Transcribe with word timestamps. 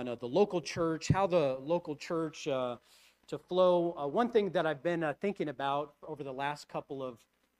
on 0.00 0.08
uh, 0.08 0.14
the 0.14 0.26
local 0.26 0.62
church, 0.62 1.08
how 1.08 1.26
the 1.26 1.58
local 1.60 1.94
church 1.94 2.48
uh, 2.48 2.76
to 3.26 3.38
flow. 3.38 3.94
Uh, 4.00 4.06
one 4.06 4.30
thing 4.30 4.50
that 4.50 4.66
I've 4.66 4.82
been 4.82 5.04
uh, 5.04 5.12
thinking 5.20 5.50
about 5.50 5.92
over 6.02 6.24
the 6.24 6.32
last 6.32 6.68
couple 6.68 7.02
of, 7.02 7.18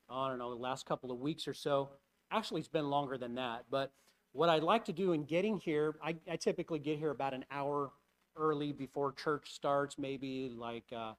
I 0.08 0.28
don't 0.28 0.38
know, 0.38 0.48
the 0.48 0.60
last 0.60 0.86
couple 0.86 1.12
of 1.12 1.18
weeks 1.18 1.46
or 1.46 1.52
so, 1.52 1.90
actually, 2.32 2.60
it's 2.60 2.68
been 2.68 2.88
longer 2.88 3.18
than 3.18 3.34
that, 3.34 3.66
but 3.70 3.92
what 4.32 4.48
I'd 4.48 4.62
like 4.62 4.86
to 4.86 4.92
do 4.92 5.12
in 5.12 5.24
getting 5.24 5.58
here, 5.58 5.96
I, 6.02 6.16
I 6.30 6.36
typically 6.36 6.78
get 6.78 6.98
here 6.98 7.10
about 7.10 7.34
an 7.34 7.44
hour 7.50 7.90
early 8.36 8.72
before 8.72 9.12
church 9.12 9.52
starts, 9.52 9.98
maybe 9.98 10.50
like, 10.56 10.84
uh, 10.96 11.12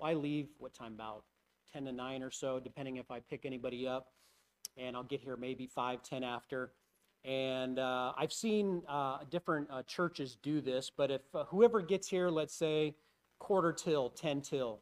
I 0.00 0.14
leave, 0.14 0.46
what 0.58 0.74
time, 0.74 0.94
about 0.94 1.24
10 1.72 1.86
to 1.86 1.92
9 1.92 2.22
or 2.22 2.30
so, 2.30 2.60
depending 2.60 2.98
if 2.98 3.10
I 3.10 3.18
pick 3.18 3.44
anybody 3.44 3.88
up, 3.88 4.12
and 4.76 4.94
I'll 4.94 5.02
get 5.02 5.20
here 5.20 5.36
maybe 5.36 5.66
5, 5.66 6.04
10 6.04 6.22
after. 6.22 6.70
And 7.24 7.78
uh, 7.78 8.12
I've 8.16 8.32
seen 8.32 8.82
uh, 8.88 9.18
different 9.30 9.68
uh, 9.70 9.82
churches 9.82 10.36
do 10.42 10.60
this, 10.60 10.90
but 10.94 11.10
if 11.10 11.22
uh, 11.34 11.44
whoever 11.44 11.82
gets 11.82 12.08
here, 12.08 12.30
let's 12.30 12.54
say 12.54 12.94
quarter 13.38 13.72
till, 13.72 14.10
10 14.10 14.40
till, 14.40 14.80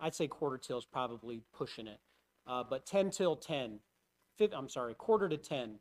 I'd 0.00 0.14
say 0.14 0.26
quarter 0.26 0.58
till 0.58 0.78
is 0.78 0.84
probably 0.84 1.42
pushing 1.52 1.86
it, 1.86 1.98
uh, 2.46 2.64
but 2.68 2.86
10 2.86 3.10
till 3.10 3.36
10, 3.36 3.80
fif- 4.38 4.54
I'm 4.54 4.68
sorry, 4.68 4.94
quarter 4.94 5.28
to 5.28 5.36
10. 5.36 5.78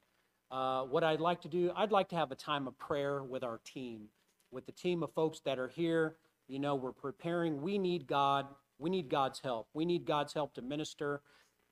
Uh, 0.49 0.84
what 0.84 1.03
I'd 1.03 1.21
like 1.21 1.41
to 1.41 1.48
do, 1.48 1.71
I'd 1.76 1.91
like 1.91 2.09
to 2.09 2.15
have 2.15 2.31
a 2.31 2.35
time 2.35 2.68
of 2.68 2.77
prayer 2.77 3.23
with 3.23 3.43
our 3.43 3.62
team, 3.63 4.07
with 4.52 4.65
the 4.65 4.73
team 4.73 5.04
of 5.04 5.13
folks 5.13 5.40
that 5.45 5.59
are 5.59 5.70
here. 5.70 6.18
You 6.48 6.59
know, 6.59 6.76
we're 6.76 6.91
preparing. 6.91 7.62
We 7.62 7.77
need 7.77 8.05
God. 8.05 8.48
We 8.77 8.90
need 8.90 9.07
God's 9.07 9.40
help. 9.40 9.70
We 9.73 9.85
need 9.85 10.05
God's 10.05 10.34
help 10.34 10.54
to 10.55 10.62
minister. 10.62 11.21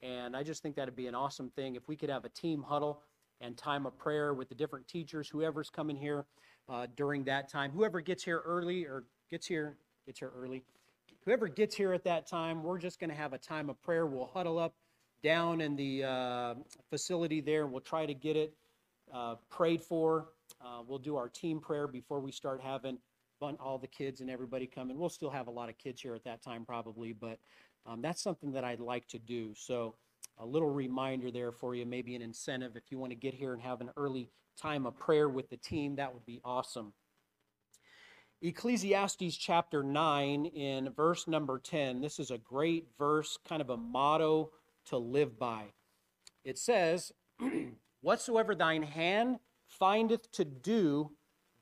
And 0.01 0.35
I 0.35 0.43
just 0.43 0.63
think 0.63 0.77
that'd 0.77 0.95
be 0.95 1.07
an 1.07 1.15
awesome 1.15 1.49
thing 1.49 1.75
if 1.75 1.87
we 1.89 1.97
could 1.97 2.09
have 2.09 2.23
a 2.23 2.29
team 2.29 2.63
huddle 2.63 3.01
and 3.41 3.57
time 3.57 3.85
of 3.85 3.97
prayer 3.97 4.33
with 4.33 4.49
the 4.49 4.55
different 4.55 4.87
teachers, 4.87 5.27
whoever's 5.29 5.69
coming 5.69 5.95
here 5.95 6.25
uh, 6.67 6.87
during 6.95 7.23
that 7.25 7.49
time. 7.49 7.71
Whoever 7.71 8.01
gets 8.01 8.23
here 8.23 8.41
early 8.45 8.85
or 8.85 9.05
gets 9.29 9.47
here, 9.47 9.77
gets 10.05 10.19
here 10.19 10.31
early. 10.35 10.63
Whoever 11.25 11.47
gets 11.47 11.75
here 11.75 11.93
at 11.93 12.03
that 12.05 12.27
time, 12.27 12.63
we're 12.63 12.77
just 12.77 12.99
going 12.99 13.09
to 13.09 13.15
have 13.15 13.33
a 13.33 13.37
time 13.37 13.69
of 13.69 13.81
prayer. 13.81 14.05
We'll 14.05 14.29
huddle 14.33 14.57
up 14.57 14.73
down 15.21 15.61
in 15.61 15.75
the 15.75 16.03
uh, 16.03 16.55
facility 16.89 17.41
there. 17.41 17.67
We'll 17.67 17.81
try 17.81 18.05
to 18.05 18.13
get 18.13 18.35
it 18.35 18.53
uh, 19.13 19.35
prayed 19.49 19.81
for. 19.81 20.29
Uh, 20.61 20.81
we'll 20.87 20.99
do 20.99 21.15
our 21.15 21.29
team 21.29 21.59
prayer 21.59 21.87
before 21.87 22.19
we 22.19 22.31
start 22.31 22.61
having 22.61 22.97
all 23.59 23.77
the 23.77 23.87
kids 23.87 24.21
and 24.21 24.29
everybody 24.29 24.67
come 24.67 24.89
in. 24.89 24.97
We'll 24.97 25.09
still 25.09 25.29
have 25.29 25.47
a 25.47 25.51
lot 25.51 25.69
of 25.69 25.77
kids 25.77 26.01
here 26.01 26.13
at 26.13 26.23
that 26.25 26.41
time 26.41 26.65
probably, 26.65 27.13
but 27.13 27.39
um, 27.85 28.01
that's 28.01 28.21
something 28.21 28.51
that 28.51 28.63
I'd 28.63 28.81
like 28.81 29.07
to 29.09 29.19
do. 29.19 29.53
So 29.55 29.95
a 30.39 30.45
little 30.45 30.69
reminder 30.69 31.31
there 31.31 31.51
for 31.51 31.75
you, 31.75 31.85
maybe 31.85 32.15
an 32.15 32.21
incentive 32.21 32.75
if 32.75 32.83
you 32.89 32.97
want 32.97 33.11
to 33.11 33.15
get 33.15 33.33
here 33.33 33.53
and 33.53 33.61
have 33.61 33.81
an 33.81 33.89
early 33.97 34.29
time 34.59 34.85
of 34.85 34.97
prayer 34.97 35.27
with 35.27 35.49
the 35.49 35.57
team, 35.57 35.95
that 35.97 36.13
would 36.13 36.25
be 36.25 36.39
awesome. 36.43 36.93
Ecclesiastes 38.41 39.35
chapter 39.35 39.83
9 39.83 40.45
in 40.45 40.89
verse 40.91 41.27
number 41.27 41.59
10. 41.59 41.99
This 41.99 42.19
is 42.19 42.31
a 42.31 42.37
great 42.37 42.87
verse, 42.97 43.37
kind 43.47 43.61
of 43.61 43.69
a 43.69 43.75
motto 43.75 44.51
to 44.85 44.97
live 44.97 45.37
by. 45.37 45.65
It 46.45 46.57
says, 46.57 47.11
Whatsoever 48.01 48.55
thine 48.55 48.83
hand 48.83 49.39
findeth 49.67 50.31
to 50.31 50.45
do, 50.45 51.11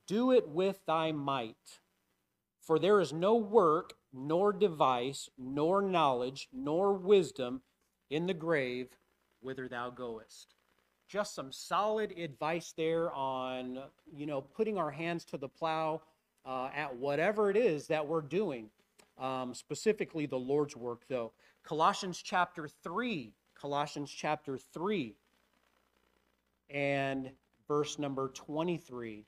do 0.06 0.31
it 0.31 0.47
with 0.47 0.80
thy 0.86 1.12
might. 1.12 1.80
For 2.62 2.78
there 2.78 3.00
is 3.00 3.12
no 3.12 3.36
work, 3.36 3.94
nor 4.14 4.53
device, 4.53 5.30
nor 5.36 5.81
knowledge, 5.81 6.47
nor 6.53 6.94
wisdom 6.94 7.62
in 8.09 8.25
the 8.25 8.33
grave 8.33 8.89
whither 9.41 9.67
thou 9.67 9.89
goest. 9.89 10.55
Just 11.08 11.36
some 11.36 11.52
solid 11.52 12.11
advice 12.17 12.73
there 12.75 13.11
on, 13.13 13.80
you 14.13 14.25
know, 14.25 14.41
putting 14.41 14.77
our 14.77 14.91
hands 14.91 15.23
to 15.25 15.38
the 15.38 15.47
plow 15.47 16.02
uh, 16.45 16.69
at 16.75 16.95
whatever 16.95 17.50
it 17.50 17.58
is 17.58 17.88
that 17.88 18.05
we're 18.05 18.22
doing. 18.22 18.69
Um, 19.17 19.53
specifically, 19.53 20.25
the 20.25 20.38
Lord's 20.38 20.75
work, 20.75 21.03
though. 21.08 21.31
Colossians 21.63 22.22
chapter 22.22 22.67
3, 22.83 23.33
Colossians 23.56 24.12
chapter 24.12 24.57
3, 24.57 25.16
and 26.69 27.31
verse 27.67 27.97
number 27.97 28.29
23. 28.29 29.25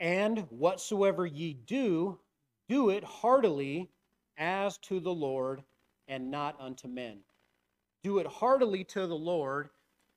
And 0.00 0.46
whatsoever 0.50 1.26
ye 1.26 1.54
do, 1.54 2.18
do 2.68 2.90
it 2.90 3.04
heartily 3.04 3.90
as 4.36 4.78
to 4.78 5.00
the 5.00 5.12
Lord 5.12 5.62
and 6.06 6.30
not 6.30 6.56
unto 6.60 6.88
men. 6.88 7.18
Do 8.02 8.18
it 8.18 8.26
heartily 8.26 8.84
to 8.84 9.06
the 9.06 9.16
Lord 9.16 9.70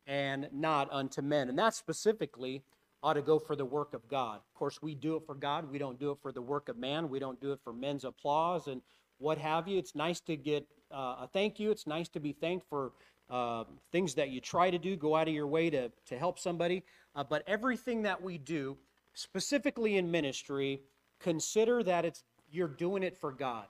and 0.06 0.48
not 0.52 0.88
unto 0.92 1.22
men. 1.22 1.50
And 1.50 1.58
that 1.58 1.74
specifically 1.74 2.64
ought 3.04 3.14
to 3.14 3.22
go 3.22 3.40
for 3.40 3.56
the 3.56 3.66
work 3.66 3.94
of 3.94 4.08
God. 4.08 4.38
Of 4.38 4.54
course, 4.54 4.82
we 4.82 4.94
do 4.94 5.16
it 5.16 5.24
for 5.26 5.34
God. 5.34 5.72
We 5.72 5.80
don't 5.80 6.00
do 6.00 6.12
it 6.12 6.20
for 6.22 6.32
the 6.32 6.42
work 6.42 6.70
of 6.70 6.78
man. 6.78 7.10
We 7.10 7.20
don't 7.20 7.42
do 7.42 7.52
it 7.52 7.60
for 7.64 7.74
men's 7.74 8.04
applause 8.04 8.68
and 8.68 8.82
what 9.18 9.38
have 9.38 9.68
you. 9.68 9.78
It's 9.80 9.96
nice 9.96 10.20
to 10.22 10.36
get 10.36 10.68
uh, 10.92 11.16
a 11.22 11.30
thank 11.32 11.60
you. 11.60 11.72
It's 11.72 11.88
nice 11.88 12.10
to 12.10 12.20
be 12.20 12.34
thanked 12.34 12.68
for 12.70 12.92
uh, 13.30 13.64
things 13.92 14.14
that 14.16 14.30
you 14.30 14.42
try 14.42 14.70
to 14.70 14.78
do, 14.78 14.96
go 14.96 15.16
out 15.16 15.28
of 15.28 15.34
your 15.34 15.48
way 15.48 15.70
to, 15.70 15.92
to 16.06 16.18
help 16.18 16.38
somebody. 16.38 16.84
Uh, 17.16 17.24
but 17.24 17.44
everything 17.48 18.04
that 18.04 18.22
we 18.22 18.38
do, 18.38 18.78
specifically 19.14 19.98
in 19.98 20.10
ministry, 20.10 20.82
consider 21.20 21.84
that 21.84 22.06
it's 22.06 22.24
you're 22.52 22.68
doing 22.68 23.04
it 23.04 23.18
for 23.18 23.32
God. 23.32 23.66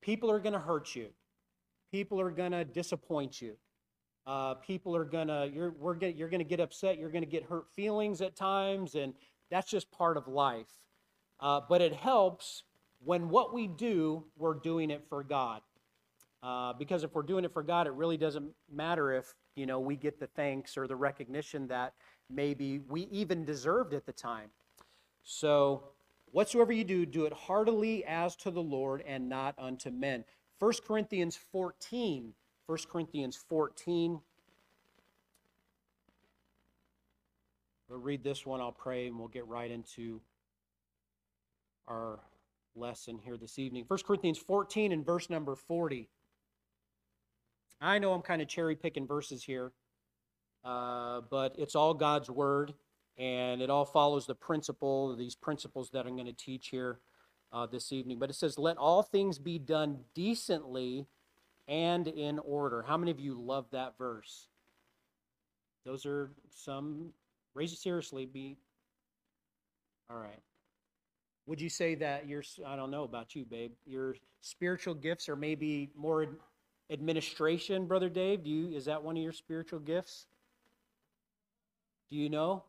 People 0.00 0.30
are 0.30 0.38
going 0.38 0.52
to 0.52 0.58
hurt 0.58 0.94
you. 0.94 1.08
People 1.90 2.20
are 2.20 2.30
going 2.30 2.52
to 2.52 2.64
disappoint 2.64 3.40
you. 3.40 3.56
Uh, 4.26 4.54
people 4.54 4.96
are 4.96 5.04
gonna 5.04 5.46
you're 5.52 5.72
we're 5.72 5.94
get, 5.94 6.16
you're 6.16 6.28
gonna 6.30 6.44
get 6.44 6.60
upset. 6.60 6.98
You're 6.98 7.10
gonna 7.10 7.26
get 7.26 7.44
hurt 7.44 7.68
feelings 7.74 8.22
at 8.22 8.34
times, 8.34 8.94
and 8.94 9.12
that's 9.50 9.70
just 9.70 9.90
part 9.90 10.16
of 10.16 10.28
life. 10.28 10.80
Uh, 11.40 11.60
but 11.68 11.82
it 11.82 11.92
helps 11.92 12.62
when 13.04 13.28
what 13.28 13.52
we 13.52 13.66
do, 13.66 14.24
we're 14.38 14.54
doing 14.54 14.90
it 14.90 15.04
for 15.08 15.22
God. 15.22 15.60
Uh, 16.42 16.72
because 16.74 17.04
if 17.04 17.14
we're 17.14 17.22
doing 17.22 17.44
it 17.44 17.52
for 17.52 17.62
God, 17.62 17.86
it 17.86 17.92
really 17.94 18.16
doesn't 18.16 18.50
matter 18.70 19.12
if 19.12 19.34
you 19.56 19.66
know 19.66 19.78
we 19.78 19.96
get 19.96 20.18
the 20.18 20.26
thanks 20.28 20.78
or 20.78 20.86
the 20.86 20.96
recognition 20.96 21.66
that 21.68 21.92
maybe 22.30 22.80
we 22.88 23.02
even 23.10 23.44
deserved 23.44 23.94
at 23.94 24.06
the 24.06 24.12
time. 24.12 24.50
So, 25.22 25.84
whatsoever 26.32 26.72
you 26.72 26.84
do, 26.84 27.06
do 27.06 27.24
it 27.24 27.32
heartily 27.32 28.04
as 28.04 28.36
to 28.36 28.50
the 28.50 28.62
Lord 28.62 29.02
and 29.06 29.28
not 29.28 29.54
unto 29.58 29.90
men. 29.90 30.24
1 30.58 30.72
Corinthians 30.86 31.36
14 31.36 32.34
1 32.66 32.78
Corinthians 32.90 33.36
14. 33.36 34.20
We'll 37.88 37.98
read 37.98 38.24
this 38.24 38.46
one, 38.46 38.60
I'll 38.60 38.72
pray, 38.72 39.06
and 39.06 39.18
we'll 39.18 39.28
get 39.28 39.46
right 39.46 39.70
into 39.70 40.20
our 41.86 42.20
lesson 42.74 43.18
here 43.18 43.36
this 43.36 43.58
evening. 43.58 43.84
1 43.86 43.98
Corinthians 44.06 44.38
14 44.38 44.92
and 44.92 45.04
verse 45.04 45.28
number 45.28 45.54
40. 45.54 46.08
I 47.80 47.98
know 47.98 48.14
I'm 48.14 48.22
kind 48.22 48.40
of 48.40 48.48
cherry 48.48 48.76
picking 48.76 49.06
verses 49.06 49.44
here, 49.44 49.72
uh, 50.64 51.20
but 51.30 51.54
it's 51.58 51.74
all 51.74 51.94
God's 51.94 52.30
word, 52.30 52.74
and 53.18 53.60
it 53.60 53.70
all 53.70 53.84
follows 53.84 54.26
the 54.26 54.34
principle, 54.34 55.14
these 55.16 55.34
principles 55.34 55.90
that 55.90 56.06
I'm 56.06 56.14
going 56.14 56.26
to 56.26 56.32
teach 56.32 56.68
here 56.68 56.98
uh, 57.52 57.66
this 57.66 57.92
evening. 57.92 58.18
But 58.18 58.30
it 58.30 58.34
says, 58.34 58.58
Let 58.58 58.76
all 58.76 59.02
things 59.02 59.38
be 59.38 59.58
done 59.58 59.98
decently 60.14 61.06
and 61.68 62.08
in 62.08 62.38
order. 62.40 62.82
How 62.82 62.96
many 62.96 63.10
of 63.10 63.20
you 63.20 63.34
love 63.40 63.66
that 63.72 63.96
verse? 63.98 64.48
Those 65.84 66.06
are 66.06 66.30
some, 66.50 67.10
raise 67.54 67.72
it 67.72 67.78
seriously, 67.78 68.26
be, 68.26 68.56
all 70.10 70.18
right. 70.18 70.40
Would 71.46 71.60
you 71.60 71.68
say 71.68 71.94
that 71.96 72.26
your, 72.26 72.42
I 72.66 72.74
don't 72.74 72.90
know 72.90 73.04
about 73.04 73.34
you, 73.34 73.44
babe, 73.44 73.72
your 73.84 74.16
spiritual 74.40 74.94
gifts 74.94 75.28
are 75.28 75.36
maybe 75.36 75.90
more 75.94 76.26
administration, 76.90 77.86
Brother 77.86 78.08
Dave? 78.08 78.44
Do 78.44 78.50
you, 78.50 78.74
is 78.74 78.86
that 78.86 79.02
one 79.02 79.16
of 79.16 79.22
your 79.22 79.32
spiritual 79.32 79.78
gifts? 79.78 80.26
Do 82.14 82.20
you 82.20 82.30
know? 82.30 82.62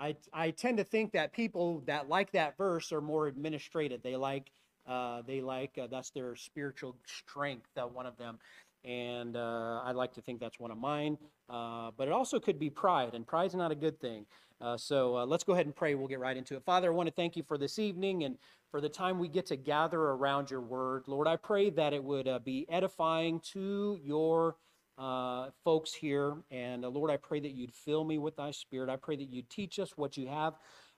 I, 0.00 0.16
I 0.32 0.50
tend 0.50 0.78
to 0.78 0.84
think 0.84 1.12
that 1.12 1.34
people 1.34 1.82
that 1.86 2.08
like 2.08 2.32
that 2.32 2.56
verse 2.56 2.90
are 2.90 3.02
more 3.02 3.26
administrative. 3.26 4.02
They 4.02 4.16
like 4.16 4.50
uh, 4.88 5.20
they 5.26 5.42
like 5.42 5.76
uh, 5.76 5.86
that's 5.90 6.08
their 6.08 6.36
spiritual 6.36 6.96
strength. 7.04 7.68
Uh, 7.76 7.82
one 7.82 8.06
of 8.06 8.16
them, 8.16 8.38
and 8.82 9.36
uh, 9.36 9.82
I 9.84 9.92
like 9.92 10.14
to 10.14 10.22
think 10.22 10.40
that's 10.40 10.58
one 10.58 10.70
of 10.70 10.78
mine. 10.78 11.18
Uh, 11.50 11.90
but 11.98 12.08
it 12.08 12.12
also 12.12 12.40
could 12.40 12.58
be 12.58 12.70
pride, 12.70 13.12
and 13.12 13.26
pride's 13.26 13.54
not 13.54 13.70
a 13.70 13.74
good 13.74 14.00
thing. 14.00 14.24
Uh, 14.58 14.78
so 14.78 15.12
let's 15.24 15.44
go 15.44 15.52
ahead 15.52 15.66
and 15.66 15.76
pray. 15.76 15.94
We'll 15.94 16.08
get 16.08 16.20
right 16.20 16.38
into 16.38 16.56
it. 16.56 16.64
Father, 16.64 16.90
I 16.90 16.94
want 16.94 17.08
to 17.08 17.14
thank 17.14 17.36
you 17.36 17.42
for 17.42 17.58
this 17.58 17.78
evening 17.78 18.24
and 18.24 18.38
for 18.70 18.80
the 18.80 18.88
time 18.88 19.18
we 19.18 19.28
get 19.28 19.44
to 19.46 19.56
gather 19.56 20.00
around 20.00 20.50
your 20.50 20.62
word. 20.62 21.08
Lord, 21.08 21.28
I 21.28 21.36
pray 21.36 21.68
that 21.68 21.92
it 21.92 22.02
would 22.02 22.26
be 22.42 22.64
edifying 22.70 23.40
to 23.52 23.98
your 24.02 24.56
folks 24.96 25.92
here. 25.92 26.36
And 26.50 26.82
Lord, 26.82 27.10
I 27.10 27.16
pray 27.16 27.40
that 27.40 27.52
you'd 27.52 27.72
fill 27.72 28.04
me 28.04 28.18
with 28.18 28.36
thy 28.36 28.50
spirit. 28.50 28.88
I 28.88 28.96
pray 28.96 29.16
that 29.16 29.32
you'd 29.32 29.50
teach 29.50 29.78
us 29.78 29.92
what 29.96 30.16
you 30.16 30.26
have 30.28 30.54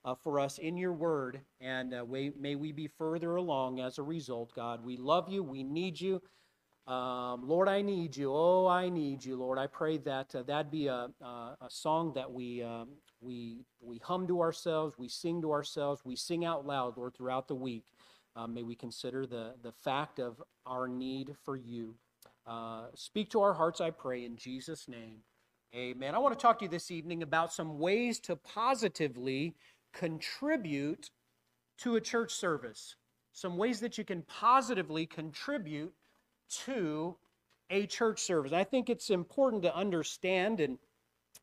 uh, 0.07 0.15
for 0.15 0.39
us 0.39 0.59
in 0.59 0.77
your 0.77 0.93
word, 0.93 1.41
and 1.61 1.93
uh, 1.93 2.05
we, 2.07 2.31
may 2.39 2.55
we 2.55 2.71
be 2.71 2.87
further 2.87 3.37
along 3.37 3.81
as 3.81 3.99
a 3.99 4.03
result, 4.03 4.53
God. 4.55 4.85
We 4.85 4.97
love 4.97 5.29
you. 5.29 5.43
We 5.43 5.65
need 5.65 6.01
you. 6.01 6.23
Um, 6.87 7.49
Lord, 7.49 7.69
I 7.69 7.83
need 7.83 8.17
you. 8.17 8.33
Oh, 8.33 8.69
I 8.69 8.89
need 8.89 9.25
you, 9.25 9.35
Lord. 9.35 9.59
I 9.59 9.67
pray 9.67 9.99
that 9.99 10.33
uh, 10.33 10.45
that'd 10.45 10.71
be 10.71 10.87
a, 10.87 11.09
a, 11.21 11.69
song 11.69 12.13
that 12.15 12.31
we, 12.31 12.63
um, 12.63 12.91
we, 13.21 13.65
we 13.81 13.99
hum 14.05 14.29
to 14.29 14.41
ourselves, 14.41 14.95
we 14.97 15.09
sing 15.09 15.43
to 15.43 15.51
ourselves, 15.51 16.03
we 16.05 16.15
sing 16.15 16.45
out 16.45 16.65
loud, 16.65 16.97
Lord, 16.97 17.17
throughout 17.17 17.49
the 17.49 17.57
week. 17.57 17.87
Uh, 18.37 18.47
may 18.47 18.63
we 18.63 18.77
consider 18.77 19.27
the, 19.27 19.55
the 19.65 19.73
fact 19.73 20.21
of 20.21 20.41
our 20.65 20.87
need 20.87 21.35
for 21.45 21.57
you. 21.57 21.97
Uh, 22.47 22.87
speak 22.95 23.31
to 23.31 23.41
our 23.41 23.55
hearts, 23.55 23.81
I 23.81 23.91
pray, 23.91 24.25
in 24.25 24.37
Jesus' 24.37 24.87
name. 24.89 25.19
Amen. 25.75 26.15
I 26.15 26.19
want 26.19 26.39
to 26.39 26.41
talk 26.41 26.59
to 26.61 26.65
you 26.65 26.71
this 26.71 26.91
evening 26.91 27.23
about 27.23 27.53
some 27.53 27.79
ways 27.79 28.21
to 28.21 28.37
positively 28.37 29.57
contribute 29.93 31.11
to 31.79 31.97
a 31.97 32.01
church 32.01 32.33
service. 32.33 32.97
Some 33.33 33.57
ways 33.59 33.81
that 33.81 33.99
you 33.99 34.05
can 34.05 34.23
positively 34.23 35.07
contribute 35.07 35.93
to 36.65 37.17
a 37.69 37.87
church 37.87 38.23
service. 38.23 38.53
I 38.53 38.65
think 38.65 38.89
it's 38.89 39.11
important 39.11 39.63
to 39.63 39.75
understand 39.75 40.61
and 40.61 40.79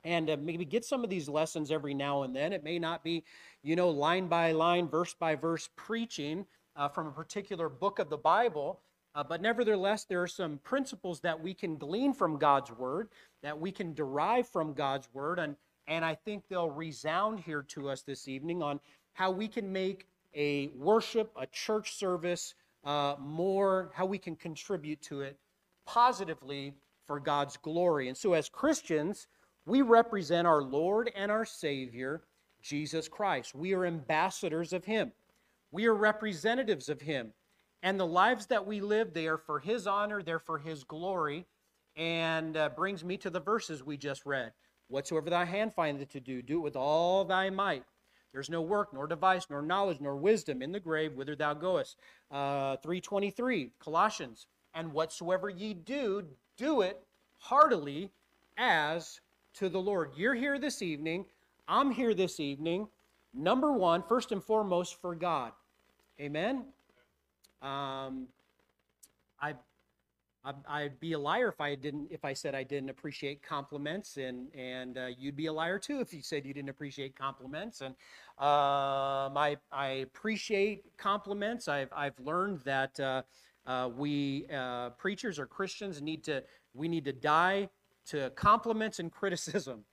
and 0.06 0.30
uh, 0.30 0.38
maybe 0.42 0.66
get 0.66 0.84
some 0.84 1.04
of 1.04 1.10
these 1.10 1.30
lessons 1.30 1.72
every 1.72 1.94
now 1.94 2.24
and 2.24 2.36
then. 2.36 2.52
It 2.52 2.64
may 2.64 2.78
not 2.78 3.04
be, 3.04 3.24
you 3.62 3.76
know, 3.76 3.90
line 3.90 4.28
by 4.28 4.52
line, 4.52 4.90
verse 4.90 5.14
by 5.14 5.36
verse 5.36 5.70
preaching 5.78 6.46
uh, 6.76 6.90
from 6.90 7.08
a 7.08 7.12
particular 7.12 7.70
book 7.70 8.00
of 8.00 8.10
the 8.10 8.18
Bible, 8.18 8.82
uh, 9.16 9.24
but 9.24 9.42
nevertheless, 9.42 10.06
there 10.06 10.22
are 10.22 10.28
some 10.28 10.58
principles 10.60 11.20
that 11.22 11.40
we 11.40 11.54
can 11.54 11.78
glean 11.78 12.14
from 12.14 12.38
God's 12.38 12.72
Word, 12.72 13.10
that 13.42 13.60
we 13.60 13.72
can 13.72 13.94
derive 13.94 14.48
from 14.48 14.74
God's 14.74 15.08
Word, 15.14 15.40
and, 15.40 15.56
and 15.88 16.04
I 16.04 16.16
think 16.16 16.44
they'll 16.48 16.70
resound 16.70 17.40
here 17.40 17.64
to 17.70 17.90
us 17.90 18.02
this 18.02 18.28
evening 18.28 18.64
on 18.64 18.80
how 19.14 19.30
we 19.30 19.48
can 19.48 19.72
make 19.72 20.08
a 20.34 20.68
worship, 20.70 21.32
a 21.40 21.46
church 21.48 21.94
service, 21.96 22.56
uh, 22.84 23.16
more, 23.20 23.92
how 23.94 24.06
we 24.06 24.18
can 24.18 24.36
contribute 24.36 25.02
to 25.04 25.22
it 25.22 25.38
positively 25.86 26.74
for 27.06 27.20
God's 27.20 27.58
glory. 27.58 28.08
And 28.08 28.18
so, 28.18 28.34
as 28.34 28.50
Christians, 28.50 29.28
we 29.66 29.82
represent 29.82 30.48
our 30.48 30.62
Lord 30.62 31.12
and 31.16 31.32
our 31.32 31.46
Savior, 31.46 32.24
Jesus 32.62 33.08
Christ. 33.08 33.54
We 33.54 33.74
are 33.74 33.86
ambassadors 33.86 34.74
of 34.74 34.86
Him, 34.86 35.12
we 35.72 35.86
are 35.86 35.94
representatives 35.94 36.90
of 36.90 37.02
Him. 37.02 37.32
And 37.84 38.00
the 38.00 38.08
lives 38.08 38.48
that 38.48 38.66
we 38.66 38.80
live, 38.80 39.14
they 39.14 39.28
are 39.28 39.38
for 39.38 39.60
His 39.60 39.86
honor, 39.86 40.24
they're 40.24 40.40
for 40.40 40.58
His 40.58 40.84
glory. 40.84 41.46
And 41.96 42.58
uh, 42.58 42.70
brings 42.70 43.04
me 43.04 43.18
to 43.18 43.30
the 43.30 43.40
verses 43.40 43.84
we 43.84 43.98
just 43.98 44.26
read. 44.26 44.52
Whatsoever 44.88 45.30
thy 45.30 45.46
hand 45.46 45.74
findeth 45.76 46.10
to 46.14 46.20
do, 46.20 46.42
do 46.42 46.58
it 46.58 46.64
with 46.64 46.76
all 46.76 47.24
thy 47.24 47.52
might. 47.52 47.84
There's 48.32 48.50
no 48.50 48.62
work, 48.62 48.94
nor 48.94 49.06
device, 49.06 49.46
nor 49.50 49.62
knowledge, 49.62 50.00
nor 50.02 50.16
wisdom 50.16 50.64
in 50.64 50.72
the 50.72 50.80
grave 50.80 51.14
whither 51.14 51.36
thou 51.36 51.54
goest. 51.54 51.98
Uh, 52.32 52.78
323, 52.78 53.70
Colossians. 53.80 54.48
And 54.74 54.92
whatsoever 54.92 55.50
ye 55.50 55.76
do, 55.76 56.24
do 56.58 56.82
it 56.82 57.04
heartily 57.38 58.10
as 58.58 59.22
to 59.56 59.70
the 59.70 59.80
Lord. 59.80 60.12
You're 60.16 60.34
here 60.34 60.58
this 60.58 60.82
evening. 60.82 61.26
I'm 61.68 61.92
here 61.92 62.16
this 62.16 62.40
evening. 62.40 62.88
Number 63.36 63.72
one, 63.72 64.02
first 64.02 64.32
and 64.32 64.44
foremost, 64.44 65.00
for 65.00 65.14
God. 65.14 65.52
Amen. 66.20 66.66
Um, 67.64 68.28
I, 69.42 69.56
I, 70.68 70.84
would 70.84 71.00
be 71.00 71.14
a 71.14 71.20
liar 71.20 71.48
if 71.48 71.62
I 71.62 71.76
didn't 71.76 72.08
if 72.12 72.26
I 72.26 72.34
said 72.34 72.54
I 72.54 72.64
didn't 72.64 72.90
appreciate 72.90 73.42
compliments, 73.42 74.18
and 74.18 74.54
and 74.54 74.98
uh, 74.98 75.08
you'd 75.18 75.38
be 75.38 75.46
a 75.46 75.54
liar 75.54 75.80
too 75.80 76.02
if 76.02 76.14
you 76.14 76.22
said 76.22 76.46
you 76.46 76.54
didn't 76.54 76.70
appreciate 76.70 77.16
compliments. 77.16 77.82
And 77.82 77.96
um, 78.40 79.38
I 79.38 79.58
I 79.72 79.88
appreciate 80.04 80.84
compliments. 80.98 81.70
I've 81.70 81.90
I've 81.96 82.20
learned 82.20 82.60
that 82.66 83.00
uh, 83.00 83.22
uh, 83.66 83.90
we 83.96 84.46
uh, 84.54 84.90
preachers 84.92 85.40
or 85.40 85.46
Christians 85.46 86.02
need 86.02 86.24
to 86.26 86.44
we 86.74 86.90
need 86.90 87.06
to 87.06 87.14
die 87.14 87.70
to 88.08 88.30
compliments 88.32 89.00
and 89.00 89.12
criticism. 89.12 89.86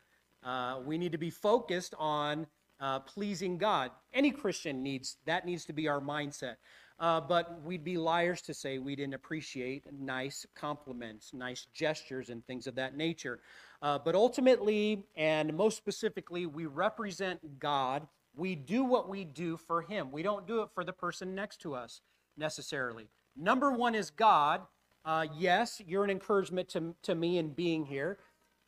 Uh, 0.43 0.81
we 0.85 0.99
need 0.99 1.13
to 1.13 1.19
be 1.19 1.31
focused 1.31 1.95
on 1.99 2.47
uh, 2.81 2.99
pleasing 3.01 3.59
God. 3.59 3.91
Any 4.13 4.31
Christian 4.31 4.83
needs 4.83 5.19
that 5.27 5.47
needs 5.47 5.65
to 5.67 5.73
be 5.73 5.87
our 5.87 6.01
mindset. 6.01 6.57
Uh, 7.01 7.19
but 7.19 7.63
we'd 7.65 7.83
be 7.83 7.97
liars 7.97 8.43
to 8.43 8.53
say 8.53 8.79
we 8.79 8.95
didn't 8.95 9.15
appreciate 9.15 9.85
nice 9.99 10.47
compliments, 10.55 11.33
nice 11.33 11.67
gestures, 11.73 12.29
and 12.29 12.47
things 12.47 12.67
of 12.67 12.75
that 12.75 12.95
nature. 12.95 13.41
Uh, 13.81 13.99
but 13.99 14.15
ultimately, 14.15 15.03
and 15.17 15.57
most 15.57 15.79
specifically, 15.79 16.45
we 16.45 16.67
represent 16.67 17.59
God. 17.59 18.07
We 18.37 18.55
do 18.55 18.85
what 18.85 19.09
we 19.09 19.25
do 19.25 19.57
for 19.57 19.81
Him. 19.81 20.13
We 20.13 20.23
don't 20.23 20.47
do 20.47 20.61
it 20.61 20.69
for 20.75 20.85
the 20.85 20.93
person 20.93 21.35
next 21.35 21.63
to 21.63 21.75
us 21.75 22.03
necessarily. 22.37 23.09
Number 23.35 23.71
one 23.71 23.95
is 23.95 24.11
God. 24.11 24.61
Uh, 25.03 25.27
yes, 25.39 25.81
you're 25.87 26.05
an 26.05 26.11
encouragement 26.11 26.69
to, 26.69 26.95
to 27.03 27.15
me 27.15 27.39
in 27.39 27.49
being 27.49 27.87
here. 27.87 28.19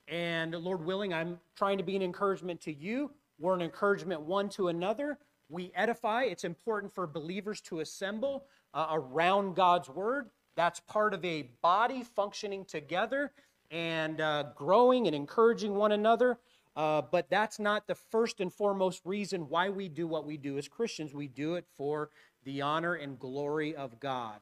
And 0.09 0.53
Lord 0.55 0.85
willing, 0.85 1.13
I'm 1.13 1.39
trying 1.55 1.77
to 1.77 1.85
be 1.85 1.97
an 1.97 2.03
encouragement 2.03 2.63
to 2.63 2.73
you. 2.73 3.11
We're 3.39 3.55
an 3.55 3.63
encouragement 3.63 4.23
one 4.23 4.49
to 4.51 4.69
another 4.69 5.19
we 5.53 5.71
edify. 5.75 6.23
It's 6.25 6.45
important 6.45 6.93
for 6.93 7.07
believers 7.07 7.61
to 7.63 7.81
assemble 7.81 8.47
uh, 8.73 8.87
around 8.91 9.55
God's 9.55 9.89
word. 9.89 10.31
That's 10.57 10.81
part 10.81 11.15
of 11.15 11.25
a 11.25 11.51
body 11.61 12.03
functioning 12.03 12.65
together 12.65 13.33
and 13.71 14.21
uh, 14.21 14.45
growing 14.57 15.07
and 15.07 15.15
encouraging 15.15 15.75
one 15.75 15.93
another. 15.93 16.39
Uh, 16.75 17.03
but 17.03 17.29
that's 17.29 17.59
not 17.59 17.87
the 17.87 17.95
first 17.95 18.41
and 18.41 18.51
foremost 18.53 19.03
reason 19.05 19.43
why 19.49 19.69
we 19.69 19.89
do 19.89 20.07
what 20.07 20.25
we 20.25 20.39
do 20.39 20.57
as 20.57 20.69
Christians. 20.69 21.15
We 21.15 21.29
do 21.29 21.55
it 21.55 21.67
for 21.77 22.09
the 22.45 22.63
honor 22.63 22.95
and 22.95 23.19
glory 23.19 23.77
of 23.77 24.01
God. 24.01 24.41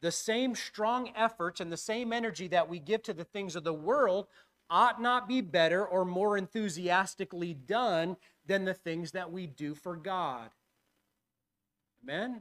The 0.00 0.12
same 0.12 0.54
strong 0.54 1.10
efforts 1.14 1.60
and 1.60 1.70
the 1.70 1.76
same 1.76 2.12
energy 2.12 2.48
that 2.48 2.68
we 2.68 2.78
give 2.78 3.02
to 3.02 3.12
the 3.12 3.24
things 3.24 3.56
of 3.56 3.64
the 3.64 3.74
world 3.74 4.26
ought 4.70 5.00
not 5.00 5.28
be 5.28 5.40
better 5.40 5.84
or 5.84 6.04
more 6.04 6.36
enthusiastically 6.36 7.54
done 7.54 8.16
than 8.48 8.64
the 8.64 8.74
things 8.74 9.12
that 9.12 9.30
we 9.30 9.46
do 9.46 9.74
for 9.74 9.94
God. 9.94 10.50
Amen? 12.02 12.40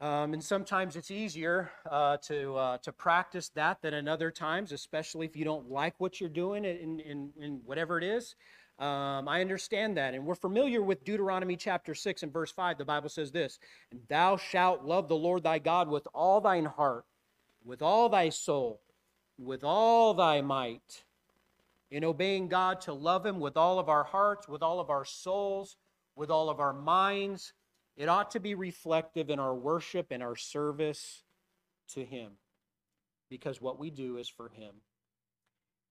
Um, 0.00 0.32
and 0.34 0.44
sometimes 0.44 0.94
it's 0.94 1.10
easier 1.10 1.72
uh, 1.90 2.18
to, 2.18 2.54
uh, 2.54 2.78
to 2.78 2.92
practice 2.92 3.48
that 3.56 3.82
than 3.82 3.94
in 3.94 4.06
other 4.06 4.30
times, 4.30 4.70
especially 4.70 5.26
if 5.26 5.34
you 5.34 5.44
don't 5.44 5.68
like 5.70 5.94
what 5.98 6.20
you're 6.20 6.30
doing 6.30 6.64
in, 6.64 7.00
in, 7.00 7.30
in 7.40 7.60
whatever 7.64 7.98
it 7.98 8.04
is. 8.04 8.36
Um, 8.78 9.26
I 9.26 9.40
understand 9.40 9.96
that. 9.96 10.14
And 10.14 10.24
we're 10.24 10.36
familiar 10.36 10.82
with 10.82 11.02
Deuteronomy 11.02 11.56
chapter 11.56 11.96
6 11.96 12.22
and 12.22 12.32
verse 12.32 12.52
5. 12.52 12.78
The 12.78 12.84
Bible 12.84 13.08
says 13.08 13.32
this 13.32 13.58
And 13.90 14.00
thou 14.08 14.36
shalt 14.36 14.84
love 14.84 15.08
the 15.08 15.16
Lord 15.16 15.42
thy 15.42 15.58
God 15.58 15.88
with 15.88 16.06
all 16.14 16.40
thine 16.40 16.66
heart, 16.66 17.04
with 17.64 17.82
all 17.82 18.08
thy 18.08 18.28
soul, 18.28 18.80
with 19.36 19.64
all 19.64 20.14
thy 20.14 20.42
might 20.42 21.02
in 21.90 22.04
obeying 22.04 22.48
God 22.48 22.80
to 22.82 22.92
love 22.92 23.24
Him 23.24 23.40
with 23.40 23.56
all 23.56 23.78
of 23.78 23.88
our 23.88 24.04
hearts, 24.04 24.48
with 24.48 24.62
all 24.62 24.80
of 24.80 24.90
our 24.90 25.04
souls, 25.04 25.76
with 26.16 26.30
all 26.30 26.50
of 26.50 26.60
our 26.60 26.72
minds. 26.72 27.52
It 27.96 28.08
ought 28.08 28.30
to 28.32 28.40
be 28.40 28.54
reflective 28.54 29.30
in 29.30 29.38
our 29.38 29.54
worship 29.54 30.08
and 30.10 30.22
our 30.22 30.36
service 30.36 31.24
to 31.94 32.04
Him 32.04 32.32
because 33.30 33.60
what 33.60 33.78
we 33.78 33.90
do 33.90 34.18
is 34.18 34.28
for 34.28 34.48
Him. 34.48 34.74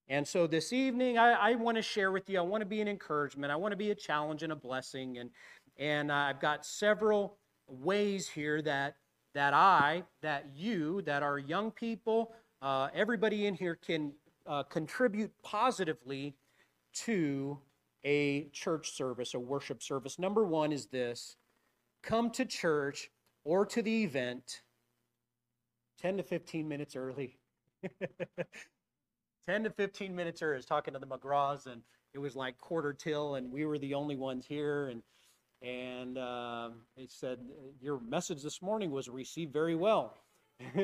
And 0.08 0.26
so 0.26 0.46
this 0.46 0.72
evening, 0.72 1.18
I, 1.18 1.32
I 1.32 1.54
want 1.56 1.76
to 1.76 1.82
share 1.82 2.10
with 2.10 2.30
you, 2.30 2.38
I 2.38 2.42
want 2.42 2.62
to 2.62 2.66
be 2.66 2.80
an 2.80 2.88
encouragement, 2.88 3.52
I 3.52 3.56
want 3.56 3.72
to 3.72 3.76
be 3.76 3.90
a 3.90 3.94
challenge 3.94 4.42
and 4.42 4.52
a 4.52 4.56
blessing. 4.56 5.18
And, 5.18 5.30
and 5.76 6.10
I've 6.10 6.40
got 6.40 6.64
several 6.64 7.36
ways 7.68 8.26
here 8.26 8.62
that, 8.62 8.96
that 9.34 9.52
I, 9.52 10.02
that 10.22 10.46
you, 10.56 11.02
that 11.02 11.22
our 11.22 11.38
young 11.38 11.70
people, 11.70 12.32
uh, 12.62 12.88
everybody 12.94 13.46
in 13.46 13.54
here 13.54 13.76
can 13.76 14.12
uh, 14.48 14.62
contribute 14.64 15.30
positively 15.42 16.34
to 16.94 17.58
a 18.04 18.48
church 18.52 18.92
service, 18.92 19.34
a 19.34 19.38
worship 19.38 19.82
service. 19.82 20.18
Number 20.18 20.44
one 20.44 20.72
is 20.72 20.86
this 20.86 21.36
come 22.02 22.30
to 22.30 22.44
church 22.44 23.10
or 23.44 23.66
to 23.66 23.82
the 23.82 24.04
event 24.04 24.62
10 26.00 26.16
to 26.18 26.22
15 26.22 26.66
minutes 26.68 26.96
early. 26.96 27.38
10 29.48 29.64
to 29.64 29.70
15 29.70 30.14
minutes 30.14 30.42
early. 30.42 30.54
I 30.54 30.56
was 30.56 30.66
talking 30.66 30.94
to 30.94 31.00
the 31.00 31.06
McGraws, 31.06 31.66
and 31.66 31.82
it 32.14 32.18
was 32.18 32.36
like 32.36 32.58
quarter 32.58 32.92
till, 32.92 33.34
and 33.34 33.50
we 33.50 33.64
were 33.64 33.78
the 33.78 33.94
only 33.94 34.16
ones 34.16 34.46
here. 34.46 34.88
And 34.88 35.02
and 35.60 36.18
uh, 36.18 36.70
said, 37.08 37.38
Your 37.80 37.98
message 38.00 38.42
this 38.42 38.62
morning 38.62 38.92
was 38.92 39.08
received 39.08 39.52
very 39.52 39.74
well. 39.74 40.16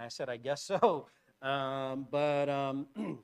And 0.00 0.06
I 0.06 0.08
said, 0.08 0.30
I 0.30 0.38
guess 0.38 0.62
so. 0.62 1.08
Um, 1.42 2.06
but 2.10 2.48
um, 2.48 2.86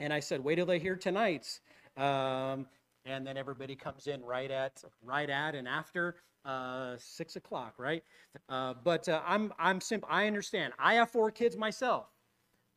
and 0.00 0.12
I 0.12 0.20
said, 0.20 0.42
wait 0.44 0.56
till 0.56 0.66
they 0.66 0.78
hear 0.78 0.96
tonight's. 0.96 1.60
Um, 1.96 2.66
and 3.06 3.26
then 3.26 3.36
everybody 3.36 3.76
comes 3.76 4.06
in 4.06 4.22
right 4.24 4.50
at 4.50 4.82
right 5.02 5.30
at 5.30 5.54
and 5.54 5.68
after 5.68 6.16
uh, 6.44 6.96
six 6.98 7.36
o'clock, 7.36 7.74
right? 7.78 8.02
Uh, 8.48 8.74
but 8.84 9.08
uh, 9.08 9.22
I'm 9.26 9.52
I'm 9.58 9.80
simple. 9.80 10.08
I 10.10 10.26
understand. 10.26 10.72
I 10.78 10.94
have 10.94 11.10
four 11.10 11.30
kids 11.30 11.56
myself, 11.56 12.06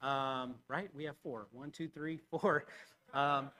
um, 0.01 0.55
right? 0.69 0.89
We 0.95 1.05
have 1.05 1.17
four. 1.23 1.47
One, 1.51 1.71
two, 1.71 1.87
three, 1.87 2.19
four. 2.31 2.65
Um, 3.13 3.51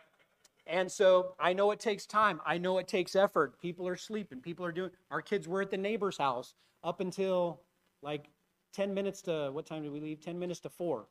And 0.68 0.92
so 0.92 1.34
I 1.40 1.54
know 1.54 1.72
it 1.72 1.80
takes 1.80 2.06
time. 2.06 2.42
I 2.46 2.58
know 2.58 2.78
it 2.78 2.88
takes 2.88 3.16
effort. 3.16 3.60
People 3.62 3.88
are 3.88 3.96
sleeping. 3.98 4.42
People 4.42 4.66
are 4.66 4.72
doing. 4.72 4.92
Our 5.12 5.22
kids 5.22 5.48
were 5.48 5.62
at 5.62 5.72
the 5.72 5.78
neighbor's 5.78 6.18
house 6.18 6.56
up 6.84 7.00
until 7.02 7.62
like 8.02 8.30
10 8.74 8.94
minutes 8.94 9.22
to 9.24 9.50
what 9.54 9.66
time 9.66 9.84
did 9.84 9.92
we 9.92 10.00
leave? 10.00 10.22
10 10.22 10.38
minutes 10.40 10.60
to 10.62 10.70
four. 10.70 11.08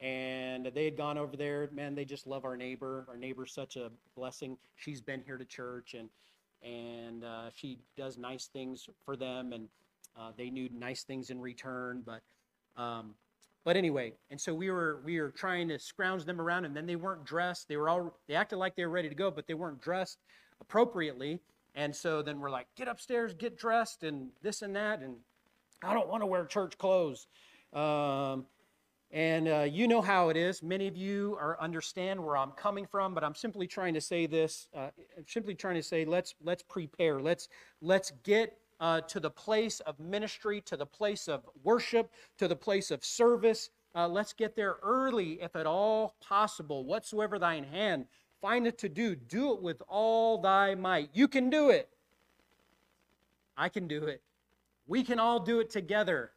And 0.00 0.70
they 0.74 0.84
had 0.86 0.96
gone 0.96 1.18
over 1.18 1.36
there. 1.36 1.68
Man, 1.72 1.94
they 1.94 2.06
just 2.06 2.26
love 2.26 2.44
our 2.44 2.56
neighbor. 2.56 3.04
Our 3.08 3.16
neighbor's 3.16 3.52
such 3.52 3.76
a 3.76 3.90
blessing. 4.16 4.56
She's 4.76 5.00
been 5.00 5.22
here 5.26 5.36
to 5.36 5.44
church 5.44 5.94
and 5.94 6.08
and 6.62 7.24
uh, 7.24 7.50
she 7.54 7.78
does 7.96 8.18
nice 8.18 8.46
things 8.46 8.88
for 9.04 9.16
them, 9.16 9.52
and 9.52 9.68
uh, 10.18 10.32
they 10.36 10.50
knew 10.50 10.68
nice 10.72 11.02
things 11.02 11.30
in 11.30 11.40
return. 11.40 12.02
But 12.04 12.20
um, 12.80 13.14
but 13.64 13.76
anyway, 13.76 14.12
and 14.30 14.40
so 14.40 14.54
we 14.54 14.70
were 14.70 15.00
we 15.04 15.20
were 15.20 15.30
trying 15.30 15.68
to 15.68 15.78
scrounge 15.78 16.24
them 16.24 16.40
around, 16.40 16.64
and 16.64 16.76
then 16.76 16.86
they 16.86 16.96
weren't 16.96 17.24
dressed. 17.24 17.68
They 17.68 17.76
were 17.76 17.88
all 17.88 18.18
they 18.26 18.34
acted 18.34 18.56
like 18.56 18.76
they 18.76 18.84
were 18.84 18.92
ready 18.92 19.08
to 19.08 19.14
go, 19.14 19.30
but 19.30 19.46
they 19.46 19.54
weren't 19.54 19.80
dressed 19.80 20.18
appropriately. 20.60 21.40
And 21.76 21.94
so 21.94 22.20
then 22.20 22.40
we're 22.40 22.50
like, 22.50 22.66
get 22.74 22.88
upstairs, 22.88 23.32
get 23.32 23.56
dressed, 23.56 24.02
and 24.02 24.30
this 24.42 24.62
and 24.62 24.74
that, 24.74 25.00
and 25.00 25.14
I 25.84 25.94
don't 25.94 26.08
want 26.08 26.22
to 26.22 26.26
wear 26.26 26.44
church 26.44 26.76
clothes. 26.76 27.28
Um, 27.72 28.46
and 29.12 29.48
uh, 29.48 29.66
you 29.68 29.88
know 29.88 30.00
how 30.00 30.28
it 30.28 30.36
is. 30.36 30.62
Many 30.62 30.86
of 30.86 30.96
you 30.96 31.36
are 31.40 31.60
understand 31.60 32.24
where 32.24 32.36
I'm 32.36 32.52
coming 32.52 32.86
from, 32.86 33.12
but 33.14 33.24
I'm 33.24 33.34
simply 33.34 33.66
trying 33.66 33.94
to 33.94 34.00
say 34.00 34.26
this. 34.26 34.68
Uh, 34.74 34.90
simply 35.26 35.54
trying 35.54 35.74
to 35.76 35.82
say, 35.82 36.04
let's 36.04 36.34
let's 36.42 36.62
prepare. 36.62 37.20
Let's 37.20 37.48
let's 37.80 38.12
get 38.22 38.56
uh, 38.78 39.00
to 39.02 39.20
the 39.20 39.30
place 39.30 39.80
of 39.80 39.98
ministry, 39.98 40.60
to 40.62 40.76
the 40.76 40.86
place 40.86 41.28
of 41.28 41.48
worship, 41.64 42.12
to 42.38 42.46
the 42.46 42.56
place 42.56 42.90
of 42.90 43.04
service. 43.04 43.70
Uh, 43.94 44.06
let's 44.06 44.32
get 44.32 44.54
there 44.54 44.76
early, 44.82 45.40
if 45.42 45.56
at 45.56 45.66
all 45.66 46.14
possible. 46.20 46.84
Whatsoever 46.84 47.38
thine 47.38 47.64
hand 47.64 48.06
findeth 48.40 48.76
to 48.78 48.88
do, 48.88 49.16
do 49.16 49.52
it 49.52 49.60
with 49.60 49.82
all 49.88 50.38
thy 50.38 50.74
might. 50.76 51.10
You 51.12 51.26
can 51.26 51.50
do 51.50 51.70
it. 51.70 51.88
I 53.56 53.68
can 53.68 53.88
do 53.88 54.04
it. 54.04 54.22
We 54.86 55.02
can 55.02 55.18
all 55.18 55.40
do 55.40 55.60
it 55.60 55.68
together. 55.68 56.30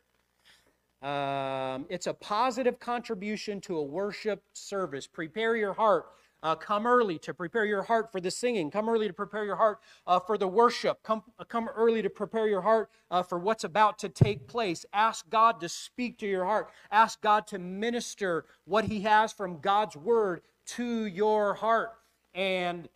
Um, 1.04 1.86
it's 1.90 2.08
a 2.08 2.14
positive 2.14 2.80
contribution 2.80 3.62
to 3.62 3.78
a 3.78 3.84
worship 3.84 4.44
service. 4.54 5.08
Prepare 5.08 5.58
your 5.58 5.74
heart. 5.74 6.08
Uh, 6.44 6.56
come 6.56 6.88
early 6.88 7.20
to 7.20 7.34
prepare 7.34 7.66
your 7.66 7.84
heart 7.84 8.12
for 8.12 8.22
the 8.22 8.32
singing. 8.32 8.72
Come 8.72 8.90
early 8.90 9.08
to 9.08 9.14
prepare 9.14 9.46
your 9.46 9.58
heart 9.58 9.80
uh, 10.08 10.20
for 10.20 10.38
the 10.38 10.48
worship. 10.48 11.04
Come, 11.04 11.24
uh, 11.40 11.46
come 11.46 11.70
early 11.76 12.02
to 12.02 12.10
prepare 12.10 12.48
your 12.48 12.62
heart 12.62 12.90
uh, 13.12 13.24
for 13.24 13.40
what's 13.40 13.64
about 13.64 14.00
to 14.00 14.10
take 14.10 14.48
place. 14.48 14.86
Ask 14.94 15.30
God 15.30 15.62
to 15.62 15.70
speak 15.70 16.18
to 16.20 16.28
your 16.28 16.46
heart. 16.46 16.70
Ask 16.92 17.22
God 17.22 17.48
to 17.48 17.60
minister 17.60 18.46
what 18.66 18.86
He 18.86 19.02
has 19.02 19.34
from 19.34 19.60
God's 19.60 19.98
Word 19.98 20.42
to 20.68 21.06
your 21.06 21.56
heart. 21.56 21.92
And 22.34 22.90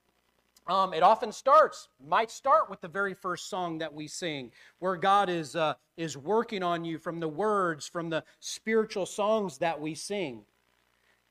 um, 0.68 0.94
it 0.94 1.02
often 1.04 1.32
starts, 1.32 1.88
might 2.06 2.30
start 2.30 2.70
with 2.70 2.82
the 2.82 2.88
very 2.88 3.14
first 3.14 3.50
song 3.50 3.78
that 3.78 3.94
we 3.94 4.08
sing, 4.08 4.52
where 4.80 4.98
God 4.98 5.30
is, 5.30 5.56
uh, 5.56 5.76
is 5.96 6.18
working 6.18 6.62
on 6.62 6.84
you 6.84 6.98
from 6.98 7.20
the 7.20 7.28
words, 7.28 7.88
from 7.88 8.10
the 8.10 8.24
spiritual 8.40 9.06
songs 9.06 9.58
that 9.60 9.80
we 9.80 9.96
sing. 9.96 10.44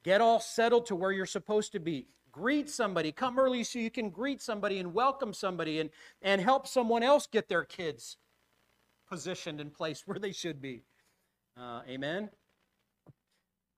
Get 0.05 0.21
all 0.21 0.40
settled 0.40 0.87
to 0.87 0.97
where 0.97 1.12
you're 1.12 1.26
supposed 1.26 1.73
to 1.73 1.81
be. 1.81 2.07
Greet 2.33 2.71
somebody. 2.71 3.12
Come 3.12 3.38
early 3.38 3.64
so 3.64 3.78
you 3.78 3.90
can 3.90 4.09
greet 4.09 4.40
somebody 4.40 4.78
and 4.78 4.95
welcome 4.95 5.33
somebody 5.33 5.81
and, 5.81 5.90
and 6.23 6.40
help 6.40 6.66
someone 6.66 7.02
else 7.02 7.26
get 7.26 7.49
their 7.49 7.64
kids 7.64 8.16
positioned 9.09 9.61
in 9.61 9.71
place 9.71 10.02
where 10.07 10.19
they 10.19 10.33
should 10.33 10.62
be. 10.62 10.83
Uh, 11.59 11.83
amen. 11.88 12.31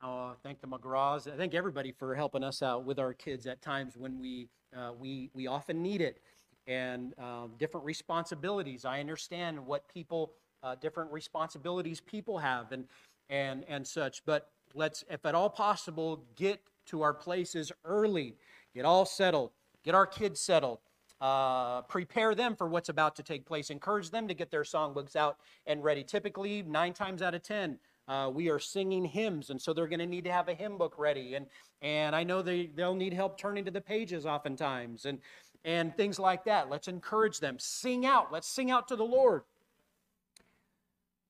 Uh, 0.01 0.35
thank 0.43 0.61
the 0.61 0.67
McGraws. 0.67 1.33
I 1.33 1.37
thank 1.37 1.55
everybody 1.55 1.91
for 1.91 2.15
helping 2.15 2.45
us 2.45 2.63
out 2.63 2.85
with 2.85 2.99
our 3.01 3.13
kids 3.13 3.47
at 3.47 3.61
times 3.61 3.97
when 3.97 4.21
we 4.21 4.49
uh, 4.77 4.93
we 4.99 5.31
we 5.35 5.47
often 5.47 5.83
need 5.83 6.01
it, 6.01 6.21
and 6.67 7.19
um, 7.19 7.53
different 7.59 7.85
responsibilities. 7.85 8.85
I 8.85 9.01
understand 9.01 9.59
what 9.65 9.89
people, 9.93 10.35
uh, 10.63 10.77
different 10.77 11.11
responsibilities 11.11 12.01
people 12.01 12.39
have, 12.39 12.71
and 12.71 12.85
and 13.29 13.65
and 13.69 13.85
such. 13.85 14.25
But 14.25 14.51
let's, 14.75 15.05
if 15.11 15.27
at 15.27 15.35
all 15.35 15.51
possible, 15.51 16.23
get 16.37 16.61
to 16.87 17.03
our 17.03 17.15
places 17.15 17.73
early. 17.85 18.37
Get 18.75 18.85
all 18.85 19.05
settled. 19.05 19.51
Get 19.85 19.97
our 19.97 20.07
kids 20.07 20.41
settled. 20.41 20.79
Uh, 21.21 21.83
prepare 21.83 22.37
them 22.37 22.55
for 22.55 22.69
what's 22.69 22.89
about 22.89 23.17
to 23.17 23.25
take 23.25 23.45
place. 23.45 23.71
Encourage 23.71 24.11
them 24.11 24.29
to 24.29 24.35
get 24.35 24.53
their 24.53 24.63
songbooks 24.63 25.17
out 25.17 25.39
and 25.67 25.83
ready. 25.83 26.05
Typically, 26.05 26.63
nine 26.63 26.93
times 26.93 27.21
out 27.21 27.35
of 27.35 27.43
ten, 27.43 27.79
uh, 28.09 28.31
we 28.33 28.49
are 28.49 28.59
singing 28.59 29.05
hymns, 29.05 29.51
and 29.51 29.61
so 29.61 29.73
they're 29.73 29.87
going 29.87 29.99
to 29.99 30.07
need 30.07 30.25
to 30.25 30.33
have 30.33 30.49
a 30.49 30.55
hymn 30.55 30.79
book 30.79 30.95
ready. 30.99 31.35
And, 31.35 31.47
and 31.83 32.17
I 32.17 32.25
know 32.25 32.41
they, 32.41 32.67
they'll 32.67 32.95
need 32.95 33.13
help 33.13 33.39
turning 33.39 33.65
to 33.67 33.71
the 33.71 33.81
pages 33.81 34.25
oftentimes 34.25 35.05
and, 35.05 35.19
and 35.65 35.95
things 35.95 36.19
like 36.19 36.45
that. 36.45 36.71
Let's 36.71 36.89
encourage 36.89 37.39
them. 37.39 37.57
Sing 37.59 38.07
out. 38.07 38.33
Let's 38.33 38.49
sing 38.49 38.71
out 38.71 38.89
to 38.89 38.97
the 38.97 39.05
Lord. 39.05 39.43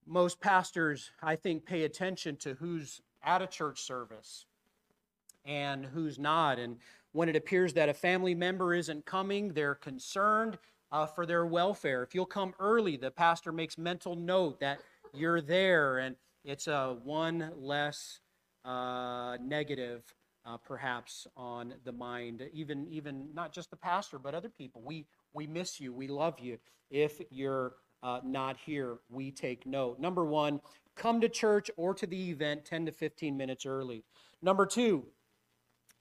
Most 0.07 0.41
pastors, 0.41 1.11
I 1.23 1.37
think, 1.37 1.67
pay 1.67 1.83
attention 1.83 2.37
to 2.37 2.55
who's 2.55 3.03
at 3.25 3.43
a 3.43 3.47
church 3.47 3.83
service 3.83 4.47
and 5.45 5.85
who's 5.85 6.19
not. 6.19 6.59
And 6.59 6.77
when 7.13 7.29
it 7.29 7.35
appears 7.35 7.73
that 7.73 7.89
a 7.89 7.95
family 7.95 8.35
member 8.35 8.73
isn't 8.73 9.05
coming, 9.05 9.53
they're 9.53 9.75
concerned 9.75 10.59
uh, 10.93 11.07
for 11.07 11.27
their 11.27 11.45
welfare. 11.45 12.03
If 12.05 12.15
you'll 12.15 12.25
come 12.25 12.55
early, 12.61 12.97
the 12.97 13.11
pastor 13.11 13.51
makes 13.51 13.77
mental 13.77 14.15
note 14.15 14.61
that 14.61 14.81
you're 15.13 15.41
there 15.41 15.99
and 15.99 16.15
it's 16.49 16.67
a 16.67 16.97
one 17.05 17.53
less 17.59 18.21
uh, 18.65 19.37
negative, 19.43 20.03
uh, 20.47 20.57
perhaps, 20.57 21.27
on 21.37 21.75
the 21.85 21.93
mind. 21.93 22.43
Even 22.55 22.89
even 22.89 23.29
not 23.35 23.53
just 23.53 23.71
the 23.71 23.77
pastor, 23.77 24.19
but 24.19 24.35
other 24.35 24.49
people. 24.49 24.83
We 24.83 25.07
we 25.35 25.47
miss 25.47 25.79
you. 25.79 25.93
We 25.93 26.09
love 26.09 26.41
you. 26.41 26.57
If 26.91 27.21
you're 27.31 27.75
uh, 28.03 28.21
not 28.25 28.57
here, 28.57 28.97
we 29.11 29.31
take 29.31 29.67
note. 29.67 30.01
Number 30.01 30.25
one, 30.25 30.61
come 30.97 31.21
to 31.21 31.29
church 31.29 31.71
or 31.77 31.93
to 31.93 32.07
the 32.07 32.31
event 32.31 32.65
10 32.65 32.87
to 32.87 32.93
15 32.93 33.37
minutes 33.37 33.67
early. 33.67 34.05
Number 34.41 34.65
two, 34.65 35.05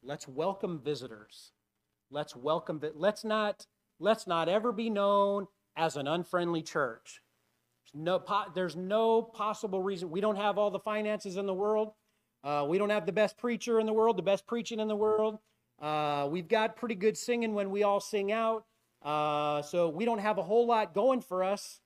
let's 0.02 0.30
welcome 0.30 0.80
visitors. 0.80 1.52
Let's 2.10 2.38
welcome. 2.38 2.82
Let's 2.96 3.26
not 3.26 3.66
let's 4.00 4.28
not 4.28 4.48
ever 4.48 4.72
be 4.72 4.90
known 4.90 5.48
as 5.76 5.98
an 5.98 6.08
unfriendly 6.08 6.62
church. 6.62 7.22
No, 7.94 8.22
there's 8.54 8.76
no 8.76 9.22
possible 9.22 9.82
reason. 9.82 10.10
We 10.10 10.22
don't 10.22 10.36
have 10.36 10.58
all 10.58 10.70
the 10.72 10.80
finances 10.80 11.38
in 11.38 11.46
the 11.46 11.54
world. 11.54 11.94
Uh, 12.44 12.66
we 12.68 12.78
don't 12.78 12.90
have 12.90 13.06
the 13.06 13.12
best 13.12 13.38
preacher 13.38 13.80
in 13.80 13.86
the 13.86 13.94
world, 13.94 14.18
the 14.18 14.24
best 14.24 14.46
preaching 14.46 14.80
in 14.80 14.88
the 14.88 14.96
world. 14.96 15.40
Uh, 15.82 16.28
we've 16.30 16.48
got 16.48 16.76
pretty 16.76 16.96
good 16.96 17.18
singing 17.18 17.54
when 17.54 17.72
we 17.72 17.84
all 17.84 18.00
sing 18.00 18.32
out. 18.32 18.66
Uh, 19.04 19.62
so 19.62 19.90
we 19.90 20.06
don't 20.06 20.20
have 20.20 20.38
a 20.38 20.44
whole 20.44 20.66
lot 20.66 20.94
going 20.94 21.22
for 21.22 21.44
us. 21.44 21.82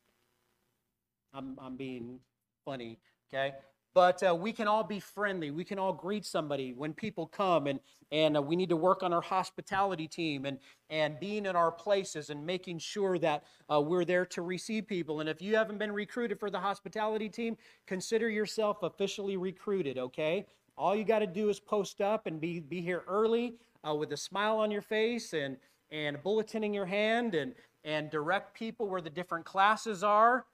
I'm, 1.33 1.57
I'm 1.61 1.77
being 1.77 2.19
funny, 2.65 2.99
okay? 3.33 3.53
But 3.93 4.23
uh, 4.23 4.33
we 4.33 4.53
can 4.53 4.67
all 4.67 4.83
be 4.83 4.99
friendly. 4.99 5.51
We 5.51 5.63
can 5.63 5.77
all 5.77 5.93
greet 5.93 6.25
somebody 6.25 6.73
when 6.73 6.93
people 6.93 7.27
come, 7.27 7.67
and, 7.67 7.79
and 8.11 8.37
uh, 8.37 8.41
we 8.41 8.55
need 8.55 8.69
to 8.69 8.77
work 8.77 9.03
on 9.03 9.11
our 9.11 9.21
hospitality 9.21 10.07
team 10.07 10.45
and, 10.45 10.59
and 10.89 11.19
being 11.19 11.45
in 11.45 11.55
our 11.55 11.71
places 11.71 12.29
and 12.29 12.45
making 12.45 12.79
sure 12.79 13.17
that 13.19 13.43
uh, 13.71 13.81
we're 13.81 14.05
there 14.05 14.25
to 14.27 14.41
receive 14.41 14.87
people. 14.87 15.19
And 15.19 15.27
if 15.27 15.41
you 15.41 15.55
haven't 15.55 15.77
been 15.77 15.91
recruited 15.91 16.39
for 16.39 16.49
the 16.49 16.59
hospitality 16.59 17.29
team, 17.29 17.57
consider 17.85 18.29
yourself 18.29 18.83
officially 18.83 19.37
recruited, 19.37 19.97
okay? 19.97 20.45
All 20.77 20.95
you 20.95 21.03
got 21.03 21.19
to 21.19 21.27
do 21.27 21.49
is 21.49 21.59
post 21.59 22.01
up 22.01 22.27
and 22.27 22.39
be, 22.39 22.59
be 22.59 22.81
here 22.81 23.03
early 23.07 23.55
uh, 23.87 23.93
with 23.93 24.13
a 24.13 24.17
smile 24.17 24.57
on 24.57 24.71
your 24.71 24.81
face 24.81 25.33
and, 25.33 25.57
and 25.91 26.15
a 26.15 26.19
bulletin 26.19 26.63
in 26.63 26.73
your 26.73 26.85
hand 26.85 27.35
and, 27.35 27.53
and 27.83 28.09
direct 28.09 28.53
people 28.53 28.87
where 28.87 29.01
the 29.01 29.09
different 29.09 29.45
classes 29.45 30.03
are. 30.03 30.45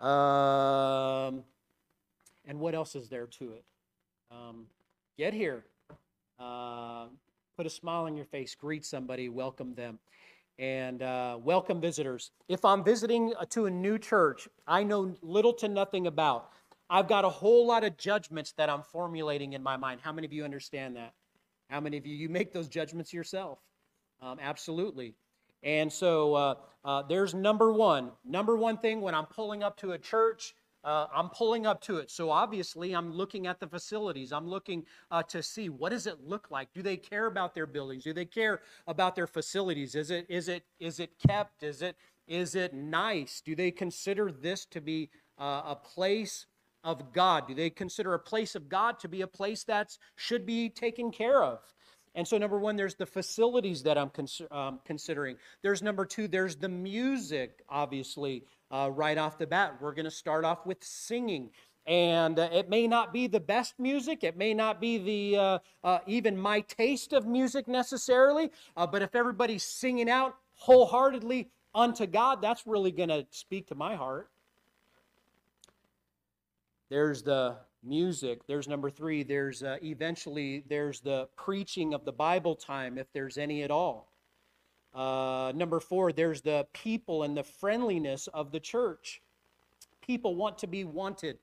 Um, 0.00 1.42
and 2.46 2.60
what 2.60 2.74
else 2.74 2.94
is 2.94 3.08
there 3.08 3.26
to 3.26 3.52
it? 3.52 3.64
Um, 4.30 4.66
get 5.18 5.34
here. 5.34 5.64
Uh, 6.38 7.06
put 7.56 7.66
a 7.66 7.70
smile 7.70 8.04
on 8.04 8.16
your 8.16 8.26
face, 8.26 8.54
greet 8.54 8.84
somebody, 8.84 9.28
welcome 9.28 9.74
them, 9.74 9.98
and 10.58 11.02
uh, 11.02 11.38
welcome 11.42 11.80
visitors. 11.80 12.30
If 12.48 12.64
I'm 12.64 12.84
visiting 12.84 13.32
to 13.50 13.66
a 13.66 13.70
new 13.70 13.98
church 13.98 14.48
I 14.66 14.82
know 14.82 15.14
little 15.22 15.52
to 15.54 15.68
nothing 15.68 16.06
about, 16.06 16.50
I've 16.88 17.08
got 17.08 17.24
a 17.24 17.28
whole 17.28 17.66
lot 17.66 17.84
of 17.84 17.96
judgments 17.96 18.52
that 18.52 18.70
I'm 18.70 18.82
formulating 18.82 19.54
in 19.54 19.62
my 19.62 19.76
mind. 19.76 20.00
How 20.02 20.12
many 20.12 20.26
of 20.26 20.32
you 20.32 20.44
understand 20.44 20.96
that? 20.96 21.14
How 21.68 21.80
many 21.80 21.96
of 21.96 22.06
you 22.06 22.14
you 22.14 22.28
make 22.28 22.52
those 22.52 22.68
judgments 22.68 23.12
yourself? 23.12 23.58
Um, 24.22 24.38
absolutely. 24.40 25.14
And 25.62 25.92
so 25.92 26.34
uh, 26.34 26.54
uh, 26.84 27.02
there's 27.02 27.34
number 27.34 27.72
one. 27.72 28.12
Number 28.24 28.56
one 28.56 28.78
thing 28.78 29.00
when 29.00 29.14
I'm 29.14 29.26
pulling 29.26 29.62
up 29.62 29.76
to 29.78 29.92
a 29.92 29.98
church 29.98 30.54
uh, 30.86 31.08
I'm 31.12 31.28
pulling 31.30 31.66
up 31.66 31.80
to 31.82 31.96
it. 31.96 32.12
So 32.12 32.30
obviously, 32.30 32.94
I'm 32.94 33.12
looking 33.12 33.48
at 33.48 33.58
the 33.58 33.66
facilities. 33.66 34.32
I'm 34.32 34.46
looking 34.46 34.86
uh, 35.10 35.24
to 35.24 35.42
see 35.42 35.68
what 35.68 35.90
does 35.90 36.06
it 36.06 36.20
look 36.24 36.48
like. 36.52 36.72
Do 36.72 36.80
they 36.80 36.96
care 36.96 37.26
about 37.26 37.54
their 37.56 37.66
buildings? 37.66 38.04
Do 38.04 38.12
they 38.12 38.24
care 38.24 38.60
about 38.86 39.16
their 39.16 39.26
facilities? 39.26 39.96
Is 39.96 40.12
it 40.12 40.26
is 40.28 40.48
it 40.48 40.62
is 40.78 41.00
it 41.00 41.18
kept? 41.18 41.64
Is 41.64 41.82
it 41.82 41.96
is 42.28 42.54
it 42.54 42.72
nice? 42.72 43.42
Do 43.44 43.56
they 43.56 43.72
consider 43.72 44.30
this 44.30 44.64
to 44.66 44.80
be 44.80 45.10
uh, 45.38 45.62
a 45.66 45.76
place 45.76 46.46
of 46.84 47.12
God? 47.12 47.48
Do 47.48 47.54
they 47.54 47.68
consider 47.68 48.14
a 48.14 48.20
place 48.20 48.54
of 48.54 48.68
God 48.68 49.00
to 49.00 49.08
be 49.08 49.22
a 49.22 49.26
place 49.26 49.64
that 49.64 49.98
should 50.14 50.46
be 50.46 50.68
taken 50.68 51.10
care 51.10 51.42
of? 51.42 51.58
And 52.16 52.26
so, 52.26 52.38
number 52.38 52.58
one, 52.58 52.76
there's 52.76 52.94
the 52.94 53.04
facilities 53.04 53.82
that 53.82 53.98
I'm 53.98 54.08
cons- 54.08 54.40
um, 54.50 54.80
considering. 54.86 55.36
There's 55.62 55.82
number 55.82 56.06
two, 56.06 56.28
there's 56.28 56.56
the 56.56 56.68
music, 56.68 57.62
obviously, 57.68 58.44
uh, 58.70 58.90
right 58.92 59.18
off 59.18 59.38
the 59.38 59.46
bat. 59.46 59.76
We're 59.80 59.94
going 59.94 60.04
to 60.04 60.10
start 60.10 60.44
off 60.44 60.66
with 60.66 60.82
singing. 60.82 61.50
And 61.86 62.38
uh, 62.38 62.48
it 62.52 62.68
may 62.68 62.86
not 62.86 63.12
be 63.12 63.26
the 63.26 63.40
best 63.40 63.74
music, 63.78 64.24
it 64.24 64.36
may 64.36 64.52
not 64.52 64.80
be 64.80 64.98
the 64.98 65.38
uh, 65.38 65.58
uh 65.84 65.98
even 66.06 66.36
my 66.36 66.60
taste 66.62 67.12
of 67.12 67.26
music 67.26 67.68
necessarily, 67.68 68.50
uh, 68.76 68.86
but 68.86 69.02
if 69.02 69.14
everybody's 69.14 69.62
singing 69.62 70.10
out 70.10 70.34
wholeheartedly 70.54 71.48
unto 71.74 72.06
God, 72.06 72.42
that's 72.42 72.66
really 72.66 72.90
going 72.90 73.10
to 73.10 73.24
speak 73.30 73.68
to 73.68 73.76
my 73.76 73.94
heart. 73.94 74.30
There's 76.88 77.22
the 77.22 77.56
music. 77.84 78.46
There's 78.46 78.66
number 78.66 78.90
three. 78.90 79.22
There's 79.22 79.62
uh, 79.62 79.76
eventually 79.82 80.64
there's 80.68 81.00
the 81.00 81.28
preaching 81.36 81.94
of 81.94 82.04
the 82.04 82.12
Bible 82.12 82.56
time, 82.56 82.98
if 82.98 83.06
there's 83.12 83.38
any 83.38 83.62
at 83.62 83.70
all. 83.70 84.08
Uh, 84.96 85.52
number 85.54 85.78
four, 85.78 86.10
there's 86.10 86.40
the 86.40 86.66
people 86.72 87.22
and 87.22 87.36
the 87.36 87.42
friendliness 87.42 88.28
of 88.28 88.50
the 88.50 88.60
church. 88.60 89.20
People 90.00 90.34
want 90.34 90.58
to 90.58 90.66
be 90.66 90.84
wanted. 90.84 91.38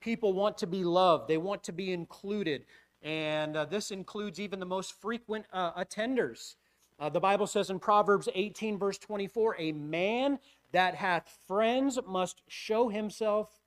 People 0.00 0.32
want 0.32 0.58
to 0.58 0.66
be 0.66 0.82
loved. 0.82 1.28
They 1.28 1.38
want 1.38 1.62
to 1.64 1.72
be 1.72 1.92
included. 1.92 2.64
And 3.00 3.56
uh, 3.56 3.64
this 3.66 3.92
includes 3.92 4.40
even 4.40 4.58
the 4.58 4.66
most 4.66 5.00
frequent 5.00 5.46
uh, 5.52 5.72
attenders. 5.72 6.56
Uh, 6.98 7.08
the 7.08 7.20
Bible 7.20 7.46
says 7.46 7.70
in 7.70 7.78
Proverbs 7.78 8.28
18, 8.34 8.76
verse 8.76 8.98
24, 8.98 9.54
a 9.58 9.72
man 9.72 10.40
that 10.72 10.96
hath 10.96 11.38
friends 11.46 11.98
must 12.06 12.42
show 12.48 12.88
himself 12.88 13.60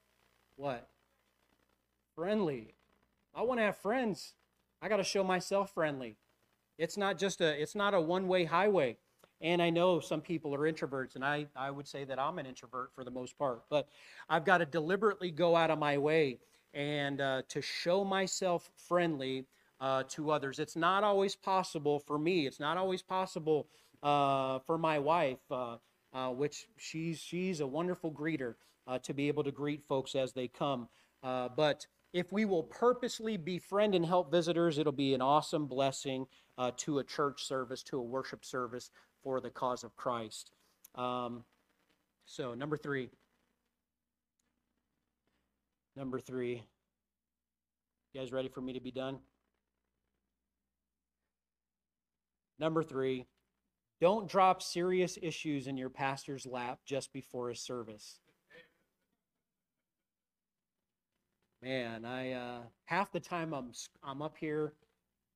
what? 0.58 0.92
friendly. 2.16 2.76
I 3.34 3.42
want 3.44 3.60
to 3.60 3.64
have 3.64 3.78
friends. 3.78 4.34
I 4.82 4.90
got 4.90 4.98
to 4.98 5.04
show 5.04 5.24
myself 5.24 5.74
friendly. 5.74 6.18
It's 6.78 6.98
not 6.98 7.18
just 7.18 7.42
a 7.42 7.60
it's 7.62 7.76
not 7.76 7.94
a 7.94 8.02
one-way 8.02 8.46
highway. 8.46 8.98
And 9.42 9.62
I 9.62 9.70
know 9.70 10.00
some 10.00 10.22
people 10.22 10.54
are 10.54 10.72
introverts, 10.72 11.16
and 11.16 11.26
I, 11.26 11.48
I 11.56 11.72
would 11.72 11.88
say 11.88 12.04
that 12.06 12.20
I'm 12.20 12.38
an 12.38 12.46
introvert 12.46 12.92
for 12.94 13.04
the 13.04 13.12
most 13.12 13.38
part. 13.38 13.64
But 13.70 13.88
I've 14.30 14.46
got 14.46 14.60
to 14.60 14.66
deliberately 14.66 15.32
go 15.32 15.56
out 15.56 15.72
of 15.72 15.80
my 15.80 15.98
way 15.98 16.40
and 16.74 17.20
uh, 17.20 17.42
to 17.50 17.62
show 17.62 18.04
myself 18.04 18.70
friendly 18.76 19.46
uh, 19.80 20.04
to 20.10 20.32
others. 20.32 20.60
It's 20.60 20.76
not 20.76 21.04
always 21.04 21.36
possible 21.36 22.00
for 22.00 22.20
me. 22.20 22.46
It's 22.46 22.60
not 22.60 22.78
always 22.78 23.02
possible 23.02 23.68
uh, 24.04 24.60
for 24.60 24.78
my 24.78 25.00
wife, 25.00 25.40
uh, 25.50 25.78
uh, 26.14 26.30
which 26.30 26.68
she's 26.78 27.20
she's 27.20 27.60
a 27.60 27.68
wonderful 27.68 28.12
greeter 28.12 28.56
uh, 28.88 29.00
to 29.00 29.14
be 29.14 29.28
able 29.28 29.44
to 29.44 29.52
greet 29.52 29.84
folks 29.84 30.16
as 30.16 30.34
they 30.34 30.48
come. 30.48 30.88
but 31.22 31.88
if 32.14 32.32
we 32.34 32.44
will 32.44 32.64
purposely 32.64 33.38
befriend 33.38 33.96
and 33.96 34.06
help 34.06 34.32
visitors, 34.32 34.78
it'll 34.78 34.92
be 34.92 35.14
an 35.14 35.22
awesome 35.22 35.66
blessing 35.66 36.28
uh, 36.58 36.72
to 36.76 37.00
a 37.00 37.04
church 37.04 37.46
service, 37.46 37.84
to 37.84 37.98
a 37.98 38.04
worship 38.04 38.44
service 38.44 38.92
for 39.24 39.42
the 39.42 39.50
cause 39.50 39.84
of 39.84 39.96
Christ. 39.96 40.52
Um, 40.96 41.44
so, 42.26 42.54
number 42.54 42.78
three. 42.78 43.10
Number 45.96 46.20
three. 46.20 46.64
You 48.14 48.22
guys 48.22 48.32
ready 48.32 48.50
for 48.50 48.62
me 48.62 48.74
to 48.74 48.82
be 48.82 48.92
done? 48.92 49.20
Number 52.60 52.84
three, 52.84 53.26
don't 54.00 54.30
drop 54.30 54.62
serious 54.62 55.18
issues 55.22 55.66
in 55.68 55.78
your 55.78 55.90
pastor's 55.90 56.46
lap 56.46 56.80
just 56.86 57.12
before 57.12 57.50
a 57.50 57.56
service. 57.56 58.20
man, 61.62 62.06
I 62.06 62.32
uh, 62.34 62.60
half 62.86 63.12
the 63.12 63.20
time 63.20 63.54
I'm 63.54 63.72
I'm 64.04 64.22
up 64.22 64.36
here. 64.38 64.74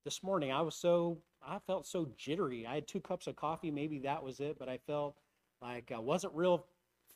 This 0.04 0.22
morning 0.24 0.52
I 0.52 0.62
was 0.62 0.76
so 0.76 1.18
I 1.48 1.60
felt 1.68 1.86
so 1.86 2.10
jittery. 2.18 2.66
I 2.66 2.76
had 2.76 2.88
two 2.88 3.00
cups 3.00 3.28
of 3.28 3.36
coffee, 3.36 3.72
maybe 3.72 4.00
that 4.00 4.24
was 4.24 4.40
it, 4.40 4.58
but 4.58 4.70
I 4.70 4.80
felt 4.88 5.16
like 5.62 5.92
I 5.94 6.00
wasn't 6.00 6.34
real 6.34 6.66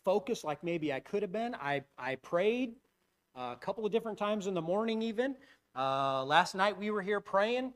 focused 0.05 0.43
like 0.43 0.63
maybe 0.63 0.93
I 0.93 0.99
could 0.99 1.21
have 1.21 1.31
been. 1.31 1.55
I 1.55 1.83
I 1.97 2.15
prayed 2.15 2.75
a 3.35 3.55
couple 3.59 3.85
of 3.85 3.91
different 3.91 4.17
times 4.17 4.47
in 4.47 4.53
the 4.53 4.61
morning 4.61 5.01
even. 5.01 5.35
Uh, 5.75 6.23
last 6.25 6.55
night 6.55 6.77
we 6.77 6.91
were 6.91 7.01
here 7.01 7.19
praying, 7.19 7.73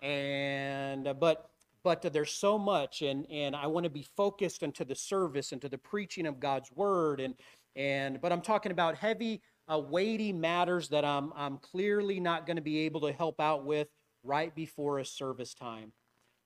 and 0.00 1.08
uh, 1.08 1.14
but 1.14 1.50
but 1.82 2.04
uh, 2.04 2.08
there's 2.08 2.32
so 2.32 2.58
much, 2.58 3.02
and 3.02 3.26
and 3.30 3.54
I 3.56 3.66
want 3.66 3.84
to 3.84 3.90
be 3.90 4.06
focused 4.16 4.62
into 4.62 4.84
the 4.84 4.94
service, 4.94 5.52
into 5.52 5.68
the 5.68 5.78
preaching 5.78 6.26
of 6.26 6.40
God's 6.40 6.70
word, 6.72 7.20
and 7.20 7.34
and 7.74 8.20
but 8.20 8.32
I'm 8.32 8.42
talking 8.42 8.72
about 8.72 8.96
heavy 8.96 9.42
uh, 9.68 9.78
weighty 9.78 10.32
matters 10.32 10.88
that 10.88 11.04
I'm, 11.04 11.32
I'm 11.34 11.58
clearly 11.58 12.20
not 12.20 12.46
going 12.46 12.56
to 12.56 12.62
be 12.62 12.78
able 12.80 13.00
to 13.02 13.12
help 13.12 13.40
out 13.40 13.64
with 13.64 13.88
right 14.26 14.54
before 14.54 14.98
a 14.98 15.04
service 15.04 15.54
time, 15.54 15.92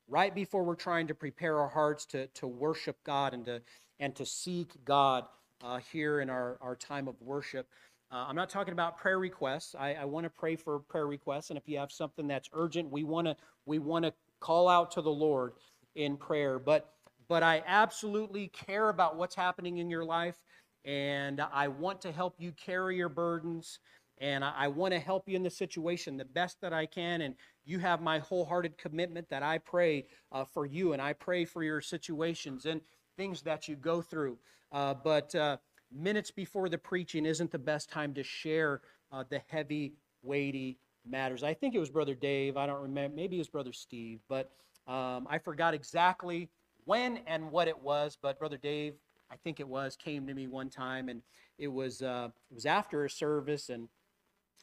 right 0.09 0.35
before 0.35 0.65
we're 0.65 0.75
trying 0.75 1.07
to 1.09 1.15
prepare 1.15 1.59
our 1.59 1.69
hearts 1.69 2.07
to, 2.07 2.27
to 2.29 2.47
worship 2.47 2.97
God 3.05 3.35
and 3.35 3.45
to, 3.47 3.63
and 3.99 4.15
to 4.17 4.27
seek 4.27 4.85
God 4.85 5.25
uh, 5.63 5.79
here 5.93 6.21
in 6.21 6.31
our, 6.31 6.59
our 6.61 6.77
time 6.77 7.09
of 7.09 7.21
worship. 7.21 7.69
Uh, 8.13 8.27
I'm 8.29 8.37
not 8.37 8.51
talking 8.51 8.73
about 8.73 8.99
prayer 8.99 9.19
requests. 9.19 9.75
I, 9.79 9.95
I 9.95 10.05
want 10.05 10.25
to 10.25 10.31
pray 10.31 10.57
for 10.57 10.81
prayer 10.81 11.07
requests, 11.07 11.51
and 11.51 11.59
if 11.59 11.69
you 11.69 11.79
have 11.79 11.93
something 11.93 12.27
that's 12.27 12.49
urgent, 12.53 12.91
we 12.91 13.05
want 13.05 13.27
to 13.27 13.37
we 13.67 13.79
want 13.79 14.05
to 14.05 14.13
call 14.41 14.69
out 14.69 14.91
to 14.93 15.03
the 15.03 15.11
Lord 15.11 15.53
in 15.95 16.17
prayer. 16.17 16.59
But 16.59 16.93
but 17.29 17.45
I 17.45 17.63
absolutely 17.67 18.49
care 18.49 18.89
about 18.89 19.17
what's 19.17 19.37
happening 19.37 19.79
in 19.79 19.89
your 19.89 20.05
life 20.05 20.37
and 20.85 21.41
I 21.41 21.69
want 21.69 22.01
to 22.03 22.13
help 22.13 22.37
you 22.39 22.53
carry 22.53 22.97
your 22.97 23.09
burdens, 23.09 23.81
and 24.21 24.45
I, 24.45 24.69
want 24.69 24.93
to 24.93 25.01
help 25.01 25.29
you 25.29 25.35
in 25.35 25.43
the 25.43 25.51
situation 25.51 26.19
the 26.19 26.27
best 26.27 26.61
that 26.61 26.75
I 26.75 26.85
can. 26.85 27.23
And 27.23 27.35
you 27.65 27.79
have 27.79 28.03
my 28.03 28.19
wholehearted 28.19 28.77
commitment 28.77 29.29
that 29.31 29.43
I 29.43 29.59
pray 29.59 30.07
uh, 30.31 30.45
for 30.45 30.67
you, 30.67 30.93
and 30.93 31.01
I 31.01 31.15
pray 31.15 31.47
for 31.47 31.63
your 31.63 31.81
situations 31.81 32.67
and 32.67 32.83
things 33.17 33.41
that 33.43 33.67
you 33.67 33.77
go 33.77 34.03
through. 34.03 34.39
Uh, 34.73 34.95
but 34.95 35.35
uh, 35.35 35.57
minutes 35.91 36.31
before 36.31 36.69
the 36.69 36.79
preaching 36.79 37.25
isn't 37.25 37.51
the 37.51 37.59
best 37.59 37.91
time 37.91 38.13
to 38.15 38.23
share 38.23 38.83
uh, 39.11 39.25
the 39.29 39.41
heavy, 39.49 39.95
weighty 40.23 40.79
matters. 41.07 41.43
I 41.43 41.55
think 41.55 41.75
it 41.75 41.79
was 41.79 41.91
Brother 41.91 42.15
Dave. 42.15 42.57
I 42.59 42.67
don't 42.67 42.83
remember. 42.83 43.17
Maybe 43.17 43.37
it 43.37 43.41
was 43.41 43.49
Brother 43.49 43.73
Steve, 43.73 44.21
but 44.29 44.51
um, 44.87 45.27
I 45.31 45.39
forgot 45.39 45.73
exactly 45.73 46.51
when 46.85 47.21
and 47.27 47.51
what 47.51 47.69
it 47.69 47.81
was. 47.83 48.19
But 48.21 48.39
Brother 48.39 48.59
Dave, 48.59 48.95
I 49.31 49.37
think 49.37 49.61
it 49.61 49.69
was, 49.69 49.97
came 49.97 50.27
to 50.27 50.35
me 50.35 50.47
one 50.47 50.69
time, 50.69 51.09
and 51.09 51.23
it 51.59 51.69
was 51.69 52.03
uh, 52.03 52.29
it 52.51 52.55
was 52.55 52.67
after 52.67 53.05
a 53.05 53.11
service, 53.11 53.71
and 53.71 53.89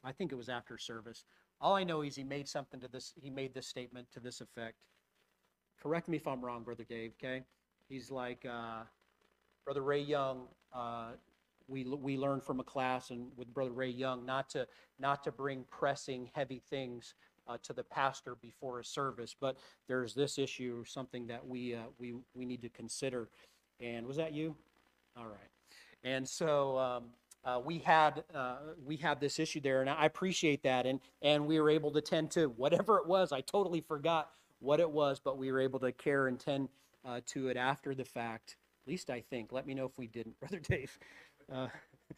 I 0.08 0.14
think 0.14 0.32
it 0.32 0.36
was 0.36 0.48
after 0.48 0.78
service. 0.78 1.26
All 1.60 1.76
I 1.76 1.84
know 1.84 2.02
is 2.02 2.16
he 2.16 2.24
made 2.24 2.48
something 2.48 2.80
to 2.80 2.88
this. 2.88 3.14
He 3.22 3.30
made 3.30 3.54
this 3.54 3.68
statement 3.68 4.08
to 4.14 4.22
this 4.22 4.40
effect. 4.40 4.76
Correct 5.82 6.08
me 6.08 6.16
if 6.16 6.28
I'm 6.28 6.44
wrong, 6.44 6.64
brother 6.64 6.86
Dave. 6.88 7.12
Okay, 7.22 7.44
he's 7.90 8.10
like, 8.10 8.46
uh, 8.50 8.84
brother 9.66 9.82
Ray 9.82 10.02
Young. 10.02 10.48
Uh, 10.74 11.10
we 11.68 11.84
we 11.84 12.16
learned 12.18 12.44
from 12.44 12.62
a 12.62 12.64
class 12.64 13.10
and 13.10 13.28
with 13.36 13.54
brother 13.54 13.72
Ray 13.72 13.90
Young 13.90 14.26
not 14.26 14.50
to 14.52 14.66
not 14.98 15.24
to 15.26 15.32
bring 15.32 15.66
pressing 15.70 16.30
heavy 16.34 16.62
things 16.70 17.14
uh, 17.46 17.58
to 17.64 17.74
the 17.74 17.84
pastor 17.84 18.36
before 18.42 18.80
a 18.80 18.86
service, 18.86 19.36
but 19.40 19.58
there's 19.90 20.14
this 20.14 20.38
issue, 20.38 20.86
something 20.86 21.28
that 21.28 21.46
we 21.46 21.76
uh, 21.76 21.90
we 22.00 22.16
we 22.34 22.46
need 22.46 22.62
to 22.62 22.70
consider. 22.70 23.28
And 23.82 24.08
was 24.08 24.16
that 24.16 24.34
you? 24.34 24.56
All 25.18 25.28
right. 25.28 25.52
And 26.04 26.28
so 26.28 26.78
um, 26.78 27.04
uh, 27.46 27.62
we 27.64 27.80
had 27.80 28.24
uh, 28.34 28.58
we 28.86 28.98
had 28.98 29.20
this 29.20 29.40
issue 29.40 29.62
there, 29.62 29.82
and 29.82 29.90
I 29.90 30.06
appreciate 30.06 30.64
that. 30.64 30.86
And 30.86 31.00
and 31.22 31.46
we 31.46 31.60
were 31.60 31.70
able 31.70 31.92
to 31.92 32.02
tend 32.02 32.32
to 32.32 32.48
whatever 32.48 32.98
it 32.98 33.08
was. 33.08 33.32
I 33.32 33.42
totally 33.42 33.82
forgot 33.82 34.32
what 34.60 34.80
it 34.80 34.90
was, 34.90 35.20
but 35.20 35.38
we 35.38 35.52
were 35.52 35.60
able 35.60 35.80
to 35.80 35.92
care 35.92 36.28
and 36.28 36.40
tend 36.40 36.70
uh, 37.06 37.22
to 37.28 37.48
it 37.48 37.58
after 37.58 37.96
the 37.96 38.06
fact. 38.06 38.58
At 38.86 38.92
least 38.92 39.10
I 39.10 39.22
think. 39.22 39.52
Let 39.52 39.66
me 39.66 39.74
know 39.74 39.86
if 39.86 39.98
we 39.98 40.08
didn't, 40.08 40.40
Brother 40.40 40.60
Dave. 40.60 40.98
Uh, 41.52 41.68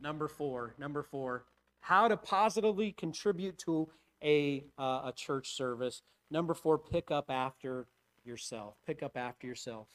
number 0.00 0.28
four. 0.28 0.74
Number 0.78 1.02
four. 1.02 1.44
How 1.80 2.08
to 2.08 2.16
positively 2.16 2.92
contribute 2.92 3.58
to 3.58 3.88
a 4.22 4.64
uh, 4.78 5.02
a 5.04 5.12
church 5.14 5.54
service. 5.54 6.02
Number 6.30 6.54
four. 6.54 6.78
Pick 6.78 7.10
up 7.10 7.30
after 7.30 7.86
yourself. 8.24 8.74
Pick 8.86 9.02
up 9.02 9.16
after 9.16 9.46
yourself. 9.46 9.86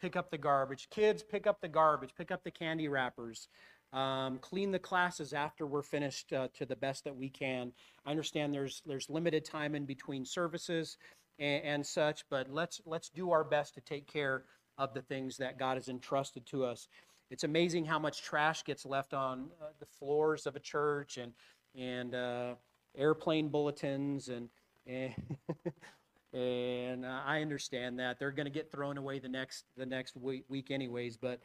Pick 0.00 0.16
up 0.16 0.30
the 0.30 0.38
garbage. 0.38 0.88
Kids, 0.90 1.22
pick 1.22 1.46
up 1.46 1.60
the 1.60 1.68
garbage. 1.68 2.14
Pick 2.16 2.30
up 2.30 2.44
the 2.44 2.50
candy 2.50 2.88
wrappers. 2.88 3.48
Um, 3.92 4.38
clean 4.38 4.70
the 4.70 4.78
classes 4.78 5.32
after 5.32 5.66
we're 5.66 5.82
finished 5.82 6.32
uh, 6.32 6.48
to 6.54 6.66
the 6.66 6.76
best 6.76 7.04
that 7.04 7.16
we 7.16 7.30
can. 7.30 7.72
I 8.04 8.10
understand 8.10 8.52
there's 8.52 8.82
there's 8.84 9.08
limited 9.08 9.44
time 9.44 9.74
in 9.74 9.86
between 9.86 10.26
services 10.26 10.98
and, 11.38 11.64
and, 11.64 11.86
such, 11.86 12.24
but 12.28 12.50
let's 12.50 12.82
let's 12.84 13.08
do 13.08 13.30
our 13.30 13.44
best 13.44 13.74
to 13.74 13.80
take 13.80 14.06
care 14.06 14.44
of 14.76 14.92
the 14.92 15.00
things 15.00 15.38
that 15.38 15.58
God 15.58 15.78
has 15.78 15.88
entrusted 15.88 16.44
to 16.46 16.66
us. 16.66 16.88
It's 17.30 17.44
amazing 17.44 17.86
how 17.86 17.98
much 17.98 18.22
trash 18.22 18.62
gets 18.62 18.84
left 18.84 19.14
on 19.14 19.48
uh, 19.60 19.66
the 19.80 19.86
floors 19.86 20.46
of 20.46 20.54
a 20.54 20.60
church 20.60 21.16
and 21.16 21.32
and 21.74 22.14
uh, 22.14 22.54
airplane 22.96 23.48
bulletins 23.48 24.28
and, 24.28 24.48
and 24.86 25.14
and 26.32 27.04
uh, 27.04 27.20
I 27.26 27.40
understand 27.40 27.98
that 28.00 28.18
they're 28.18 28.30
going 28.32 28.46
to 28.46 28.52
get 28.52 28.70
thrown 28.70 28.98
away 28.98 29.18
the 29.18 29.28
next 29.28 29.64
the 29.76 29.86
next 29.86 30.16
week, 30.16 30.44
week 30.48 30.70
anyways. 30.70 31.16
But 31.16 31.40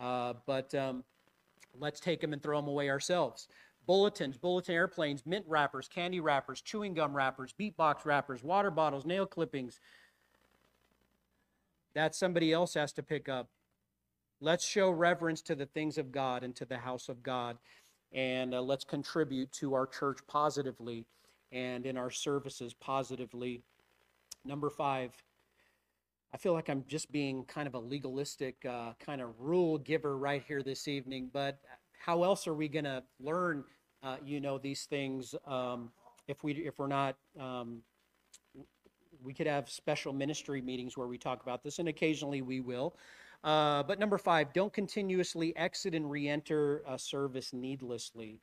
uh, 0.00 0.34
but 0.46 0.74
um, 0.74 1.04
let's 1.78 2.00
take 2.00 2.20
them 2.20 2.32
and 2.32 2.42
throw 2.42 2.60
them 2.60 2.68
away 2.68 2.88
ourselves. 2.90 3.48
bulletins, 3.86 4.36
bulletin 4.36 4.74
airplanes, 4.74 5.24
mint 5.26 5.44
wrappers, 5.48 5.88
candy 5.88 6.20
wrappers, 6.20 6.60
chewing 6.60 6.94
gum 6.94 7.16
wrappers, 7.16 7.54
beatbox 7.58 8.04
wrappers, 8.04 8.44
water 8.44 8.70
bottles, 8.70 9.06
nail 9.06 9.26
clippings. 9.26 9.80
That 11.94 12.14
somebody 12.14 12.52
else 12.52 12.74
has 12.74 12.92
to 12.92 13.02
pick 13.02 13.28
up. 13.28 13.48
Let's 14.40 14.64
show 14.64 14.90
reverence 14.90 15.42
to 15.42 15.56
the 15.56 15.66
things 15.66 15.98
of 15.98 16.12
God 16.12 16.44
and 16.44 16.54
to 16.56 16.64
the 16.64 16.78
house 16.78 17.08
of 17.08 17.22
God. 17.24 17.56
And 18.12 18.54
uh, 18.54 18.60
let's 18.62 18.84
contribute 18.84 19.50
to 19.52 19.74
our 19.74 19.86
church 19.86 20.18
positively 20.28 21.06
and 21.50 21.86
in 21.86 21.96
our 21.96 22.10
services 22.10 22.74
positively. 22.74 23.62
Number 24.44 24.70
five, 24.70 25.12
I 26.32 26.36
feel 26.36 26.52
like 26.52 26.68
I'm 26.68 26.84
just 26.88 27.10
being 27.10 27.44
kind 27.44 27.66
of 27.66 27.74
a 27.74 27.78
legalistic 27.78 28.56
uh, 28.64 28.92
kind 28.98 29.20
of 29.20 29.38
rule 29.38 29.78
giver 29.78 30.16
right 30.18 30.42
here 30.46 30.62
this 30.62 30.88
evening, 30.88 31.30
but 31.32 31.58
how 31.98 32.22
else 32.22 32.46
are 32.46 32.54
we 32.54 32.68
going 32.68 32.84
to 32.84 33.02
learn, 33.20 33.64
uh, 34.02 34.16
you 34.24 34.40
know, 34.40 34.58
these 34.58 34.84
things 34.84 35.34
um, 35.46 35.90
if 36.26 36.44
we 36.44 36.52
if 36.52 36.78
we're 36.78 36.86
not? 36.86 37.16
Um, 37.38 37.82
we 39.22 39.34
could 39.34 39.46
have 39.46 39.68
special 39.68 40.12
ministry 40.12 40.60
meetings 40.60 40.96
where 40.96 41.08
we 41.08 41.18
talk 41.18 41.42
about 41.42 41.62
this, 41.62 41.78
and 41.78 41.88
occasionally 41.88 42.40
we 42.40 42.60
will. 42.60 42.96
Uh, 43.42 43.82
but 43.82 43.98
number 43.98 44.18
five, 44.18 44.52
don't 44.52 44.72
continuously 44.72 45.56
exit 45.56 45.94
and 45.94 46.10
re-enter 46.10 46.82
a 46.88 46.98
service 46.98 47.52
needlessly. 47.52 48.40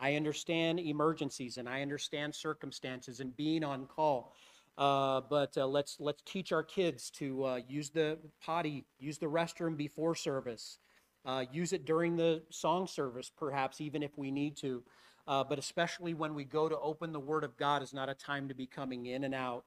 I 0.00 0.14
understand 0.14 0.78
emergencies 0.78 1.56
and 1.56 1.68
I 1.68 1.82
understand 1.82 2.34
circumstances 2.34 3.18
and 3.20 3.36
being 3.36 3.64
on 3.64 3.86
call. 3.86 4.32
Uh, 4.78 5.20
but 5.28 5.58
uh, 5.58 5.66
let's 5.66 5.96
let's 5.98 6.22
teach 6.24 6.52
our 6.52 6.62
kids 6.62 7.10
to 7.10 7.44
uh, 7.44 7.60
use 7.68 7.90
the 7.90 8.16
potty, 8.40 8.86
use 9.00 9.18
the 9.18 9.26
restroom 9.26 9.76
before 9.76 10.14
service, 10.14 10.78
uh, 11.26 11.44
use 11.52 11.72
it 11.72 11.84
during 11.84 12.16
the 12.16 12.42
song 12.50 12.86
service, 12.86 13.30
perhaps 13.36 13.80
even 13.80 14.04
if 14.04 14.16
we 14.16 14.30
need 14.30 14.56
to. 14.56 14.84
Uh, 15.26 15.44
but 15.44 15.58
especially 15.58 16.14
when 16.14 16.32
we 16.34 16.44
go 16.44 16.68
to 16.68 16.78
open 16.78 17.12
the 17.12 17.20
Word 17.20 17.42
of 17.44 17.56
God, 17.56 17.82
is 17.82 17.92
not 17.92 18.08
a 18.08 18.14
time 18.14 18.48
to 18.48 18.54
be 18.54 18.66
coming 18.66 19.06
in 19.06 19.24
and 19.24 19.34
out. 19.34 19.64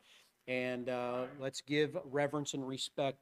And 0.48 0.90
uh, 0.90 1.26
let's 1.40 1.62
give 1.62 1.96
reverence 2.06 2.54
and 2.56 2.68
respect 2.68 3.20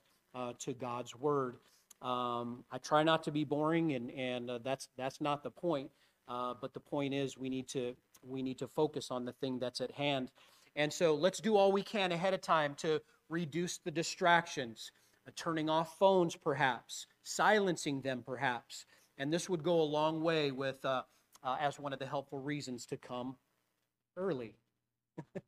to 0.60 0.74
God's 0.74 1.16
Word. 1.16 1.58
Um, 2.04 2.64
I 2.72 2.78
try 2.78 3.04
not 3.04 3.24
to 3.24 3.32
be 3.32 3.44
boring, 3.44 3.94
and 3.94 4.12
and 4.12 4.52
that's 4.64 4.90
that's 4.96 5.20
not 5.20 5.44
the 5.44 5.50
point. 5.52 5.90
but 6.28 6.72
the 6.74 6.80
point 6.80 7.16
is, 7.16 7.36
we 7.36 7.50
need 7.50 7.68
to 7.70 7.96
we 8.24 8.44
need 8.44 8.60
to 8.60 8.68
focus 8.68 9.10
on 9.12 9.26
the 9.26 9.34
thing 9.34 9.60
that's 9.60 9.82
at 9.82 9.92
hand. 9.92 10.30
And 10.76 10.92
so 10.92 11.16
let's 11.16 11.40
do 11.40 11.56
all 11.56 11.72
we 11.72 11.84
can 11.84 12.12
ahead 12.12 12.34
of 12.34 12.42
time 12.42 12.76
to 12.76 13.02
reduce 13.30 13.78
the 13.78 13.92
distractions, 13.92 14.92
uh, 15.28 15.32
turning 15.36 15.70
off 15.70 15.98
phones 15.98 16.36
perhaps, 16.36 17.08
silencing 17.24 18.02
them 18.02 18.24
perhaps. 18.26 18.86
And 19.18 19.32
this 19.34 19.50
would 19.50 19.64
go 19.64 19.82
a 19.82 19.84
long 19.84 20.22
way 20.22 20.52
with, 20.52 20.84
uh, 20.86 21.04
uh, 21.44 21.58
as 21.60 21.80
one 21.80 21.94
of 21.94 22.00
the 22.00 22.06
helpful 22.06 22.40
reasons 22.40 22.86
to 22.88 22.98
come 22.98 23.36
early. 24.18 24.56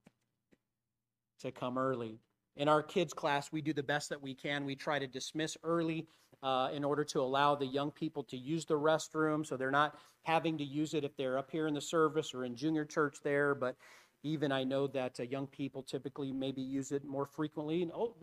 to 1.39 1.51
come 1.51 1.77
early. 1.77 2.19
In 2.57 2.67
our 2.67 2.83
kids' 2.83 3.13
class, 3.13 3.51
we 3.51 3.61
do 3.61 3.73
the 3.73 3.83
best 3.83 4.09
that 4.09 4.21
we 4.21 4.33
can. 4.33 4.65
We 4.65 4.75
try 4.75 4.99
to 4.99 5.07
dismiss 5.07 5.57
early 5.63 6.07
uh, 6.43 6.69
in 6.73 6.83
order 6.83 7.03
to 7.03 7.21
allow 7.21 7.55
the 7.55 7.65
young 7.65 7.91
people 7.91 8.23
to 8.23 8.37
use 8.37 8.65
the 8.65 8.77
restroom 8.77 9.45
so 9.45 9.55
they're 9.55 9.71
not 9.71 9.97
having 10.23 10.57
to 10.57 10.63
use 10.63 10.93
it 10.93 11.03
if 11.03 11.15
they're 11.15 11.37
up 11.37 11.49
here 11.49 11.67
in 11.67 11.73
the 11.73 11.81
service 11.81 12.33
or 12.33 12.43
in 12.43 12.55
junior 12.55 12.85
church 12.85 13.17
there. 13.23 13.55
But 13.55 13.75
even 14.23 14.51
I 14.51 14.63
know 14.63 14.87
that 14.87 15.19
uh, 15.19 15.23
young 15.23 15.47
people 15.47 15.83
typically 15.83 16.31
maybe 16.31 16.61
use 16.61 16.91
it 16.91 17.03
more 17.05 17.25
frequently. 17.25 17.81
And 17.81 17.91
oh, 17.93 18.15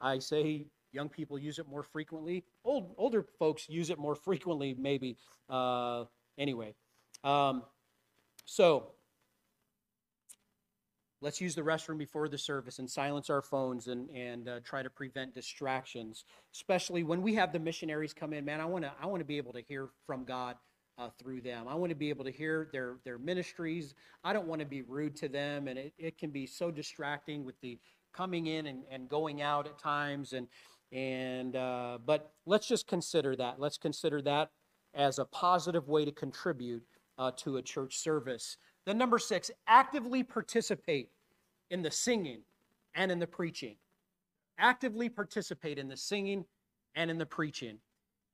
I 0.00 0.18
say 0.18 0.66
young 0.92 1.08
people 1.08 1.38
use 1.38 1.58
it 1.58 1.68
more 1.68 1.82
frequently. 1.82 2.44
Old 2.64 2.94
older 2.96 3.24
folks 3.38 3.68
use 3.68 3.90
it 3.90 3.98
more 3.98 4.14
frequently, 4.14 4.74
maybe. 4.78 5.16
Uh, 5.48 6.04
anyway, 6.38 6.74
um, 7.24 7.62
so 8.44 8.92
let's 11.20 11.40
use 11.40 11.54
the 11.54 11.62
restroom 11.62 11.98
before 11.98 12.28
the 12.28 12.38
service 12.38 12.78
and 12.78 12.90
silence 12.90 13.30
our 13.30 13.42
phones 13.42 13.86
and 13.86 14.10
and 14.10 14.48
uh, 14.48 14.60
try 14.64 14.82
to 14.82 14.90
prevent 14.90 15.34
distractions, 15.34 16.24
especially 16.54 17.02
when 17.02 17.22
we 17.22 17.34
have 17.34 17.52
the 17.52 17.58
missionaries 17.58 18.12
come 18.12 18.32
in. 18.32 18.44
Man, 18.44 18.60
I 18.60 18.64
want 18.64 18.84
to 18.84 18.92
I 19.00 19.06
want 19.06 19.20
to 19.20 19.26
be 19.26 19.36
able 19.36 19.52
to 19.52 19.62
hear 19.62 19.88
from 20.06 20.24
God 20.24 20.56
uh, 21.00 21.08
through 21.18 21.40
them. 21.40 21.66
I 21.66 21.74
want 21.74 21.90
to 21.90 21.96
be 21.96 22.10
able 22.10 22.24
to 22.24 22.30
hear 22.30 22.68
their, 22.72 22.96
their 23.04 23.18
ministries. 23.18 23.94
I 24.22 24.32
don't 24.32 24.46
want 24.46 24.60
to 24.60 24.66
be 24.66 24.82
rude 24.82 25.16
to 25.16 25.28
them, 25.28 25.66
and 25.66 25.78
it, 25.78 25.94
it 25.98 26.18
can 26.18 26.30
be 26.30 26.46
so 26.46 26.70
distracting 26.70 27.44
with 27.44 27.58
the 27.62 27.78
coming 28.12 28.46
in 28.46 28.66
and, 28.66 28.82
and 28.90 29.08
going 29.08 29.40
out 29.40 29.66
at 29.66 29.78
times. 29.78 30.34
And, 30.34 30.46
and 30.92 31.56
uh, 31.56 31.98
but 32.04 32.32
let's 32.44 32.68
just 32.68 32.86
consider 32.86 33.34
that. 33.36 33.58
Let's 33.58 33.78
consider 33.78 34.20
that 34.22 34.50
as 34.94 35.18
a 35.18 35.24
positive 35.24 35.88
way 35.88 36.04
to 36.04 36.12
contribute 36.12 36.84
uh, 37.16 37.30
to 37.36 37.56
a 37.56 37.62
church 37.62 37.96
service. 37.96 38.58
Then 38.84 38.98
number 38.98 39.18
six, 39.18 39.50
actively 39.66 40.22
participate 40.22 41.08
in 41.70 41.80
the 41.82 41.90
singing 41.90 42.40
and 42.94 43.10
in 43.10 43.18
the 43.18 43.26
preaching. 43.26 43.76
Actively 44.58 45.08
participate 45.08 45.78
in 45.78 45.88
the 45.88 45.96
singing 45.96 46.44
and 46.94 47.10
in 47.10 47.16
the 47.16 47.26
preaching. 47.26 47.78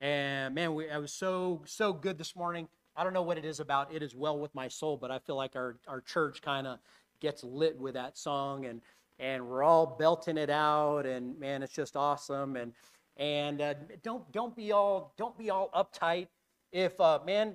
And 0.01 0.55
man, 0.55 0.75
we, 0.75 0.91
I 0.91 0.99
was 0.99 1.13
so, 1.13 1.63
so 1.65 1.93
good 1.93 2.19
this 2.19 2.37
morning. 2.37 2.69
I 2.97 3.05
don't 3.05 3.13
know 3.13 3.23
what 3.23 3.39
it 3.39 3.45
is 3.45 3.61
about 3.61 3.95
It 3.95 4.03
Is 4.03 4.15
Well 4.15 4.39
With 4.39 4.55
My 4.55 4.69
Soul, 4.69 4.97
but 4.97 5.11
I 5.11 5.19
feel 5.19 5.37
like 5.37 5.57
our, 5.57 5.77
our 5.87 6.01
church 6.01 6.43
kind 6.43 6.67
of 6.67 6.79
gets 7.21 7.43
lit 7.43 7.79
with 7.79 7.95
that 7.95 8.19
song 8.19 8.67
and, 8.67 8.83
and 9.19 9.47
we're 9.47 9.63
all 9.63 9.97
belting 9.99 10.37
it 10.37 10.51
out 10.51 11.07
and 11.07 11.39
man, 11.39 11.63
it's 11.63 11.73
just 11.73 11.97
awesome. 11.97 12.57
And, 12.57 12.73
and 13.17 13.61
uh, 13.61 13.75
don't, 14.03 14.31
don't 14.33 14.55
be 14.55 14.73
all, 14.73 15.15
don't 15.17 15.37
be 15.39 15.51
all 15.51 15.71
uptight. 15.75 16.29
If, 16.73 17.01
uh, 17.01 17.21
man, 17.25 17.55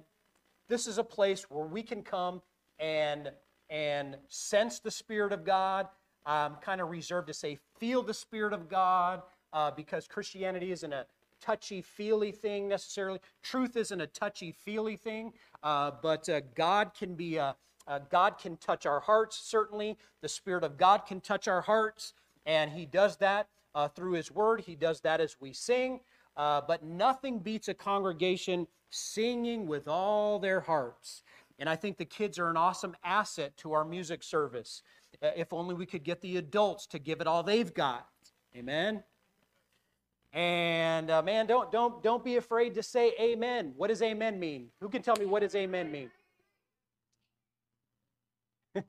this 0.68 0.88
is 0.88 0.98
a 0.98 1.04
place 1.04 1.46
where 1.50 1.66
we 1.66 1.84
can 1.84 2.02
come 2.02 2.42
and, 2.80 3.32
and 3.70 4.18
sense 4.30 4.80
the 4.80 4.92
Spirit 4.92 5.32
of 5.32 5.44
God. 5.46 5.88
I'm 6.26 6.56
kind 6.56 6.82
of 6.82 6.90
reserved 6.90 7.28
to 7.28 7.34
say 7.34 7.60
feel 7.80 8.02
the 8.02 8.14
Spirit 8.14 8.54
of 8.54 8.68
God 8.68 9.22
uh, 9.54 9.72
because 9.72 10.08
Christianity 10.08 10.72
isn't 10.72 10.94
a 10.94 11.06
touchy 11.42 11.82
feely 11.82 12.32
thing 12.32 12.68
necessarily. 12.68 13.20
Truth 13.44 13.76
isn't 13.76 14.00
a 14.00 14.08
touchy 14.08 14.52
feely 14.52 14.96
thing, 14.96 15.34
uh, 15.64 15.92
but 16.02 16.30
uh, 16.30 16.42
God 16.56 16.94
can 16.94 17.16
be 17.16 17.38
a, 17.38 17.56
uh, 17.88 18.00
God 18.10 18.38
can 18.38 18.58
touch 18.58 18.86
our 18.86 19.00
hearts, 19.00 19.38
certainly. 19.38 19.98
The 20.22 20.30
Spirit 20.30 20.64
of 20.64 20.78
God 20.78 21.06
can 21.06 21.20
touch 21.20 21.48
our 21.48 21.62
hearts, 21.62 22.14
and 22.46 22.72
He 22.72 22.86
does 22.86 23.18
that 23.18 23.48
uh, 23.76 23.88
through 23.88 24.14
His 24.14 24.32
Word. 24.32 24.62
He 24.62 24.76
does 24.76 25.02
that 25.02 25.20
as 25.20 25.36
we 25.40 25.54
sing. 25.54 26.00
Uh, 26.38 26.62
but 26.66 26.84
nothing 26.84 27.40
beats 27.40 27.68
a 27.68 27.74
congregation 27.74 28.66
singing 28.90 29.68
with 29.68 29.88
all 29.88 30.40
their 30.40 30.62
hearts. 30.62 31.24
And 31.60 31.70
I 31.70 31.76
think 31.76 31.98
the 31.98 32.06
kids 32.06 32.40
are 32.40 32.50
an 32.50 32.58
awesome 32.58 32.96
asset 33.04 33.56
to 33.58 33.74
our 33.74 33.86
music 33.86 34.24
service. 34.24 34.82
Uh, 35.22 35.32
if 35.36 35.54
only 35.54 35.76
we 35.76 35.86
could 35.86 36.04
get 36.04 36.22
the 36.22 36.38
adults 36.38 36.88
to 36.88 37.00
give 37.00 37.22
it 37.22 37.28
all 37.28 37.44
they've 37.44 37.74
got. 37.74 38.08
Amen. 38.56 39.04
And 40.34 41.12
uh, 41.12 41.22
man, 41.22 41.46
don't 41.46 41.72
don't 41.72 42.02
don't 42.02 42.24
be 42.24 42.38
afraid 42.38 42.76
to 42.76 42.84
say 42.84 43.14
amen. 43.20 43.74
What 43.76 43.88
does 43.88 44.02
amen 44.02 44.40
mean? 44.40 44.70
Who 44.80 44.90
can 44.90 45.02
tell 45.02 45.16
me 45.18 45.26
what 45.26 45.42
does 45.42 45.56
amen 45.56 45.92
mean? 45.92 46.10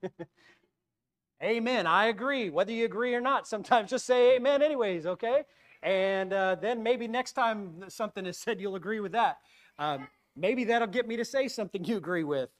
amen. 1.43 1.87
I 1.87 2.07
agree. 2.07 2.51
Whether 2.51 2.73
you 2.73 2.85
agree 2.85 3.15
or 3.15 3.21
not, 3.21 3.49
sometimes 3.49 3.91
just 3.91 4.07
say 4.07 4.37
amen 4.37 4.63
anyways, 4.63 5.07
okay? 5.07 5.43
And 5.83 6.33
uh, 6.33 6.55
then 6.57 6.83
maybe 6.83 7.09
next 7.09 7.33
time 7.33 7.85
something 7.89 8.25
is 8.27 8.39
said, 8.39 8.61
you'll 8.61 8.77
agree 8.77 9.01
with 9.01 9.13
that. 9.13 9.39
Um, 9.79 10.07
maybe 10.37 10.65
that'll 10.65 10.87
get 10.89 11.09
me 11.09 11.17
to 11.17 11.25
say 11.25 11.49
something 11.49 11.85
you 11.85 11.97
agree 11.97 12.25
with. 12.25 12.51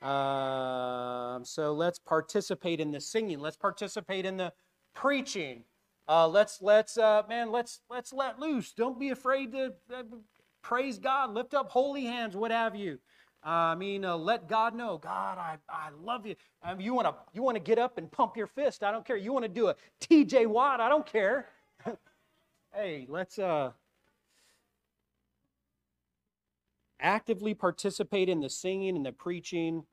Uh, 0.00 1.40
so 1.42 1.72
let's 1.72 1.98
participate 1.98 2.78
in 2.78 2.92
the 2.92 3.00
singing. 3.00 3.40
Let's 3.40 3.56
participate 3.56 4.24
in 4.24 4.36
the 4.36 4.52
preaching. 4.94 5.64
Uh, 6.08 6.26
let's 6.26 6.62
let's 6.62 6.96
uh, 6.96 7.22
man 7.28 7.52
let's 7.52 7.80
let's 7.90 8.12
let 8.12 8.38
loose. 8.40 8.72
Don't 8.72 8.98
be 8.98 9.10
afraid 9.10 9.52
to 9.52 9.74
uh, 9.94 10.02
praise 10.62 10.98
God. 10.98 11.34
Lift 11.34 11.52
up 11.52 11.70
holy 11.70 12.04
hands, 12.04 12.34
what 12.34 12.50
have 12.50 12.74
you. 12.74 12.98
Uh, 13.44 13.48
I 13.48 13.74
mean, 13.76 14.04
uh, 14.04 14.16
let 14.16 14.48
God 14.48 14.74
know. 14.74 14.98
God, 14.98 15.38
I, 15.38 15.58
I 15.68 15.90
love 16.02 16.26
you. 16.26 16.34
Um, 16.62 16.80
you 16.80 16.92
want 16.92 17.06
to 17.06 17.14
you 17.32 17.42
want 17.42 17.56
to 17.56 17.62
get 17.62 17.78
up 17.78 17.98
and 17.98 18.10
pump 18.10 18.36
your 18.36 18.46
fist. 18.46 18.82
I 18.82 18.90
don't 18.90 19.04
care. 19.04 19.16
You 19.16 19.32
want 19.32 19.44
to 19.44 19.48
do 19.48 19.68
a 19.68 19.76
T.J. 20.00 20.46
Watt. 20.46 20.80
I 20.80 20.88
don't 20.88 21.06
care. 21.06 21.46
hey, 22.74 23.06
let's 23.08 23.38
uh, 23.38 23.72
actively 27.00 27.54
participate 27.54 28.28
in 28.28 28.40
the 28.40 28.50
singing 28.50 28.96
and 28.96 29.06
the 29.06 29.12
preaching 29.12 29.84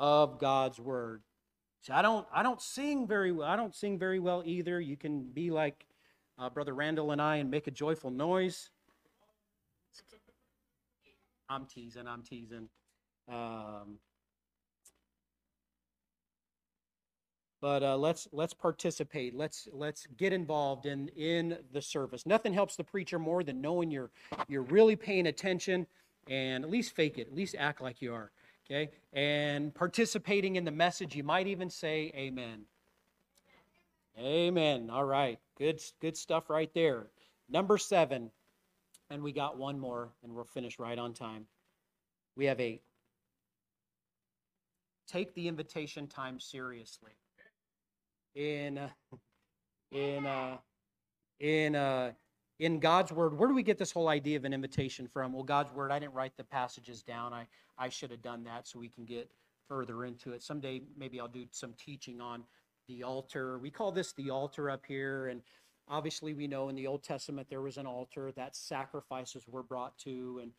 of 0.00 0.38
God's 0.40 0.80
word. 0.80 1.22
See, 1.84 1.92
I 1.92 2.00
don't, 2.00 2.26
I 2.32 2.42
don't 2.42 2.62
sing 2.62 3.06
very 3.06 3.30
well. 3.30 3.46
I 3.46 3.56
don't 3.56 3.74
sing 3.74 3.98
very 3.98 4.18
well 4.18 4.42
either. 4.46 4.80
You 4.80 4.96
can 4.96 5.22
be 5.22 5.50
like 5.50 5.84
uh, 6.38 6.48
Brother 6.48 6.74
Randall 6.74 7.10
and 7.10 7.20
I 7.20 7.36
and 7.36 7.50
make 7.50 7.66
a 7.66 7.70
joyful 7.70 8.10
noise. 8.10 8.70
I'm 11.50 11.66
teasing. 11.66 12.08
I'm 12.08 12.22
teasing. 12.22 12.70
Um, 13.30 13.98
but 17.60 17.82
uh, 17.82 17.98
let's 17.98 18.28
let's 18.32 18.54
participate. 18.54 19.34
Let's 19.34 19.68
let's 19.70 20.06
get 20.16 20.32
involved 20.32 20.86
in 20.86 21.08
in 21.08 21.58
the 21.72 21.82
service. 21.82 22.24
Nothing 22.24 22.54
helps 22.54 22.76
the 22.76 22.84
preacher 22.84 23.18
more 23.18 23.42
than 23.44 23.60
knowing 23.60 23.90
you're 23.90 24.10
you're 24.48 24.62
really 24.62 24.96
paying 24.96 25.26
attention 25.26 25.86
and 26.28 26.64
at 26.64 26.70
least 26.70 26.94
fake 26.96 27.18
it. 27.18 27.28
At 27.28 27.34
least 27.34 27.54
act 27.58 27.82
like 27.82 28.00
you 28.00 28.14
are 28.14 28.32
Okay? 28.64 28.90
And 29.12 29.74
participating 29.74 30.56
in 30.56 30.64
the 30.64 30.70
message, 30.70 31.14
you 31.14 31.22
might 31.22 31.46
even 31.46 31.70
say 31.70 32.10
amen. 32.14 32.62
Amen. 34.18 34.90
All 34.90 35.04
right. 35.04 35.38
Good 35.58 35.82
good 36.00 36.16
stuff 36.16 36.48
right 36.48 36.72
there. 36.72 37.08
Number 37.48 37.78
7. 37.78 38.30
And 39.10 39.22
we 39.22 39.32
got 39.32 39.58
one 39.58 39.78
more 39.78 40.10
and 40.22 40.34
we'll 40.34 40.44
finish 40.44 40.78
right 40.78 40.98
on 40.98 41.12
time. 41.12 41.46
We 42.36 42.46
have 42.46 42.60
8. 42.60 42.80
Take 45.06 45.34
the 45.34 45.48
invitation 45.48 46.06
time 46.06 46.40
seriously. 46.40 47.12
In 48.34 48.78
uh, 48.78 48.88
in 49.92 50.26
uh, 50.26 50.56
in 51.40 51.76
uh, 51.76 52.12
in 52.58 52.78
God's 52.78 53.12
word, 53.12 53.36
where 53.36 53.48
do 53.48 53.54
we 53.54 53.62
get 53.62 53.78
this 53.78 53.92
whole 53.92 54.08
idea 54.08 54.36
of 54.36 54.44
an 54.44 54.52
invitation 54.52 55.08
from? 55.08 55.32
Well, 55.32 55.42
God's 55.42 55.72
word, 55.72 55.90
I 55.90 55.98
didn't 55.98 56.14
write 56.14 56.36
the 56.36 56.44
passages 56.44 57.02
down. 57.02 57.32
I, 57.32 57.46
I 57.78 57.88
should 57.88 58.10
have 58.10 58.22
done 58.22 58.44
that 58.44 58.68
so 58.68 58.78
we 58.78 58.88
can 58.88 59.04
get 59.04 59.30
further 59.68 60.04
into 60.04 60.32
it. 60.32 60.42
Someday, 60.42 60.82
maybe 60.96 61.20
I'll 61.20 61.28
do 61.28 61.46
some 61.50 61.74
teaching 61.74 62.20
on 62.20 62.44
the 62.86 63.02
altar. 63.02 63.58
We 63.58 63.70
call 63.70 63.92
this 63.92 64.12
the 64.12 64.30
altar 64.30 64.70
up 64.70 64.84
here. 64.86 65.28
And 65.28 65.42
obviously, 65.88 66.32
we 66.32 66.46
know 66.46 66.68
in 66.68 66.76
the 66.76 66.86
Old 66.86 67.02
Testament 67.02 67.48
there 67.50 67.62
was 67.62 67.76
an 67.76 67.86
altar 67.86 68.30
that 68.36 68.54
sacrifices 68.54 69.44
were 69.48 69.62
brought 69.62 69.98
to. 69.98 70.40
And 70.42 70.52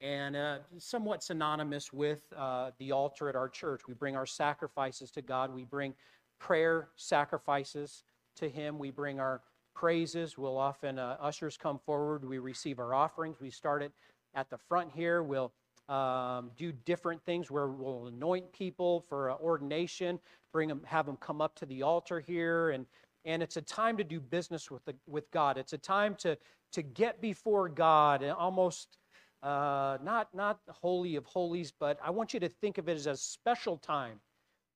and 0.00 0.36
uh, 0.36 0.58
somewhat 0.78 1.22
synonymous 1.22 1.92
with 1.92 2.20
uh, 2.36 2.72
the 2.78 2.92
altar 2.92 3.28
at 3.28 3.36
our 3.36 3.48
church. 3.48 3.82
We 3.86 3.94
bring 3.94 4.16
our 4.16 4.26
sacrifices 4.26 5.10
to 5.12 5.22
God. 5.22 5.54
We 5.54 5.64
bring 5.64 5.94
prayer 6.38 6.88
sacrifices 6.96 8.02
to 8.36 8.48
Him. 8.48 8.78
We 8.78 8.90
bring 8.90 9.20
our 9.20 9.40
praises. 9.74 10.38
We'll 10.38 10.58
often, 10.58 10.98
uh, 10.98 11.16
ushers 11.20 11.56
come 11.56 11.78
forward. 11.78 12.24
We 12.24 12.38
receive 12.38 12.78
our 12.78 12.94
offerings. 12.94 13.40
We 13.40 13.50
start 13.50 13.82
it 13.82 13.92
at 14.34 14.50
the 14.50 14.58
front 14.58 14.90
here. 14.94 15.22
We'll 15.22 15.52
um, 15.88 16.50
do 16.56 16.72
different 16.72 17.22
things 17.24 17.50
where 17.50 17.68
we'll 17.68 18.06
anoint 18.06 18.52
people 18.52 19.00
for 19.00 19.30
uh, 19.30 19.36
ordination, 19.36 20.18
bring 20.52 20.68
them, 20.68 20.80
have 20.84 21.06
them 21.06 21.16
come 21.16 21.40
up 21.40 21.54
to 21.56 21.66
the 21.66 21.82
altar 21.82 22.20
here, 22.20 22.70
and 22.70 22.86
and 23.26 23.42
it's 23.42 23.56
a 23.56 23.62
time 23.62 23.96
to 23.96 24.04
do 24.04 24.20
business 24.20 24.70
with 24.70 24.84
the, 24.84 24.94
with 25.06 25.30
God. 25.30 25.56
It's 25.58 25.72
a 25.72 25.78
time 25.78 26.14
to 26.16 26.36
to 26.72 26.82
get 26.82 27.20
before 27.20 27.68
God 27.68 28.22
and 28.22 28.32
almost 28.32 28.98
uh, 29.42 29.98
not 30.02 30.28
not 30.34 30.60
holy 30.68 31.16
of 31.16 31.26
holies, 31.26 31.72
but 31.78 31.98
I 32.02 32.10
want 32.10 32.32
you 32.32 32.40
to 32.40 32.48
think 32.48 32.78
of 32.78 32.88
it 32.88 32.94
as 32.94 33.06
a 33.06 33.16
special 33.16 33.76
time. 33.76 34.20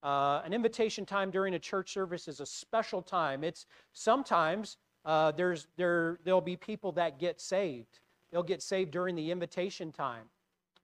Uh, 0.03 0.43
an 0.45 0.53
invitation 0.53 1.05
time 1.05 1.31
during 1.31 1.55
a 1.55 1.59
church 1.59 1.93
service 1.93 2.29
is 2.29 2.41
a 2.41 2.47
special 2.47 3.03
time. 3.03 3.43
It's 3.43 3.67
sometimes 3.95 4.77
uh, 5.09 5.33
there's 5.33 5.67
there 5.77 6.21
there'll 6.25 6.41
be 6.41 6.57
people 6.57 6.93
that 6.93 7.19
get 7.19 7.41
saved. 7.41 7.99
They'll 8.31 8.45
get 8.45 8.63
saved 8.63 8.93
during 8.93 9.17
the 9.17 9.31
invitation 9.33 9.91
time, 9.91 10.27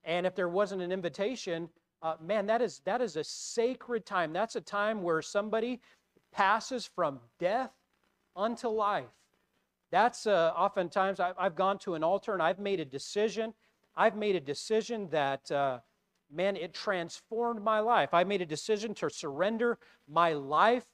and 0.03 0.27
if 0.27 0.35
there 0.35 0.49
wasn't 0.49 0.83
an 0.83 0.91
invitation, 0.91 1.69
uh, 2.03 2.17
man, 2.21 2.47
that 2.47 2.61
is 2.61 2.81
that 2.85 3.01
is 3.01 3.15
a 3.15 3.23
sacred 3.23 4.05
time. 4.05 4.33
That's 4.33 4.57
a 4.57 4.61
time 4.61 5.03
where 5.03 5.23
somebody 5.23 5.81
passes 6.33 6.85
from 6.87 7.21
death 7.39 7.71
unto 8.35 8.67
life. 8.69 9.05
That's 9.93 10.27
uh, 10.27 10.53
oftentimes 10.57 11.21
I, 11.21 11.33
I've 11.39 11.55
gone 11.55 11.79
to 11.81 11.95
an 11.95 12.03
altar 12.03 12.33
and 12.33 12.43
I've 12.43 12.59
made 12.59 12.81
a 12.81 12.85
decision 12.85 13.55
I've 13.97 14.17
made 14.17 14.37
a 14.37 14.41
decision 14.41 15.09
that, 15.11 15.51
uh, 15.51 15.79
man, 16.31 16.57
it 16.57 16.75
transformed 16.75 17.63
my 17.63 17.81
life. 17.81 18.13
I 18.13 18.25
made 18.25 18.43
a 18.43 18.47
decision 18.47 18.95
to 18.95 19.09
surrender 19.09 19.79
my 20.09 20.33
life. 20.33 20.85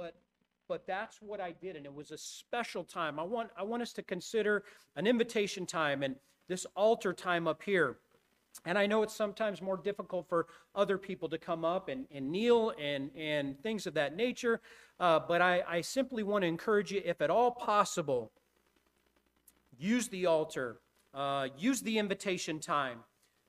But 0.00 0.14
but 0.66 0.86
that's 0.86 1.20
what 1.20 1.40
I 1.40 1.50
did, 1.50 1.74
and 1.74 1.84
it 1.84 1.92
was 1.92 2.12
a 2.12 2.18
special 2.18 2.84
time. 2.84 3.18
I 3.18 3.24
want 3.24 3.50
I 3.56 3.64
want 3.64 3.82
us 3.82 3.92
to 3.94 4.02
consider 4.02 4.64
an 4.96 5.06
invitation 5.06 5.66
time 5.66 6.02
and 6.02 6.16
this 6.48 6.66
altar 6.74 7.12
time 7.12 7.46
up 7.46 7.62
here. 7.62 7.98
And 8.64 8.76
I 8.76 8.86
know 8.86 9.02
it's 9.04 9.14
sometimes 9.14 9.62
more 9.62 9.76
difficult 9.76 10.28
for 10.28 10.46
other 10.74 10.98
people 10.98 11.28
to 11.28 11.38
come 11.38 11.64
up 11.64 11.88
and, 11.88 12.06
and 12.10 12.32
kneel 12.32 12.72
and, 12.80 13.10
and 13.16 13.56
things 13.62 13.86
of 13.86 13.94
that 13.94 14.16
nature. 14.16 14.60
Uh, 14.98 15.20
but 15.20 15.40
I, 15.40 15.62
I 15.68 15.80
simply 15.82 16.24
want 16.24 16.42
to 16.42 16.48
encourage 16.48 16.90
you, 16.90 17.00
if 17.04 17.20
at 17.20 17.30
all 17.30 17.52
possible, 17.52 18.32
use 19.78 20.08
the 20.08 20.26
altar, 20.26 20.80
uh, 21.14 21.46
use 21.56 21.80
the 21.82 21.96
invitation 21.96 22.58
time, 22.58 22.98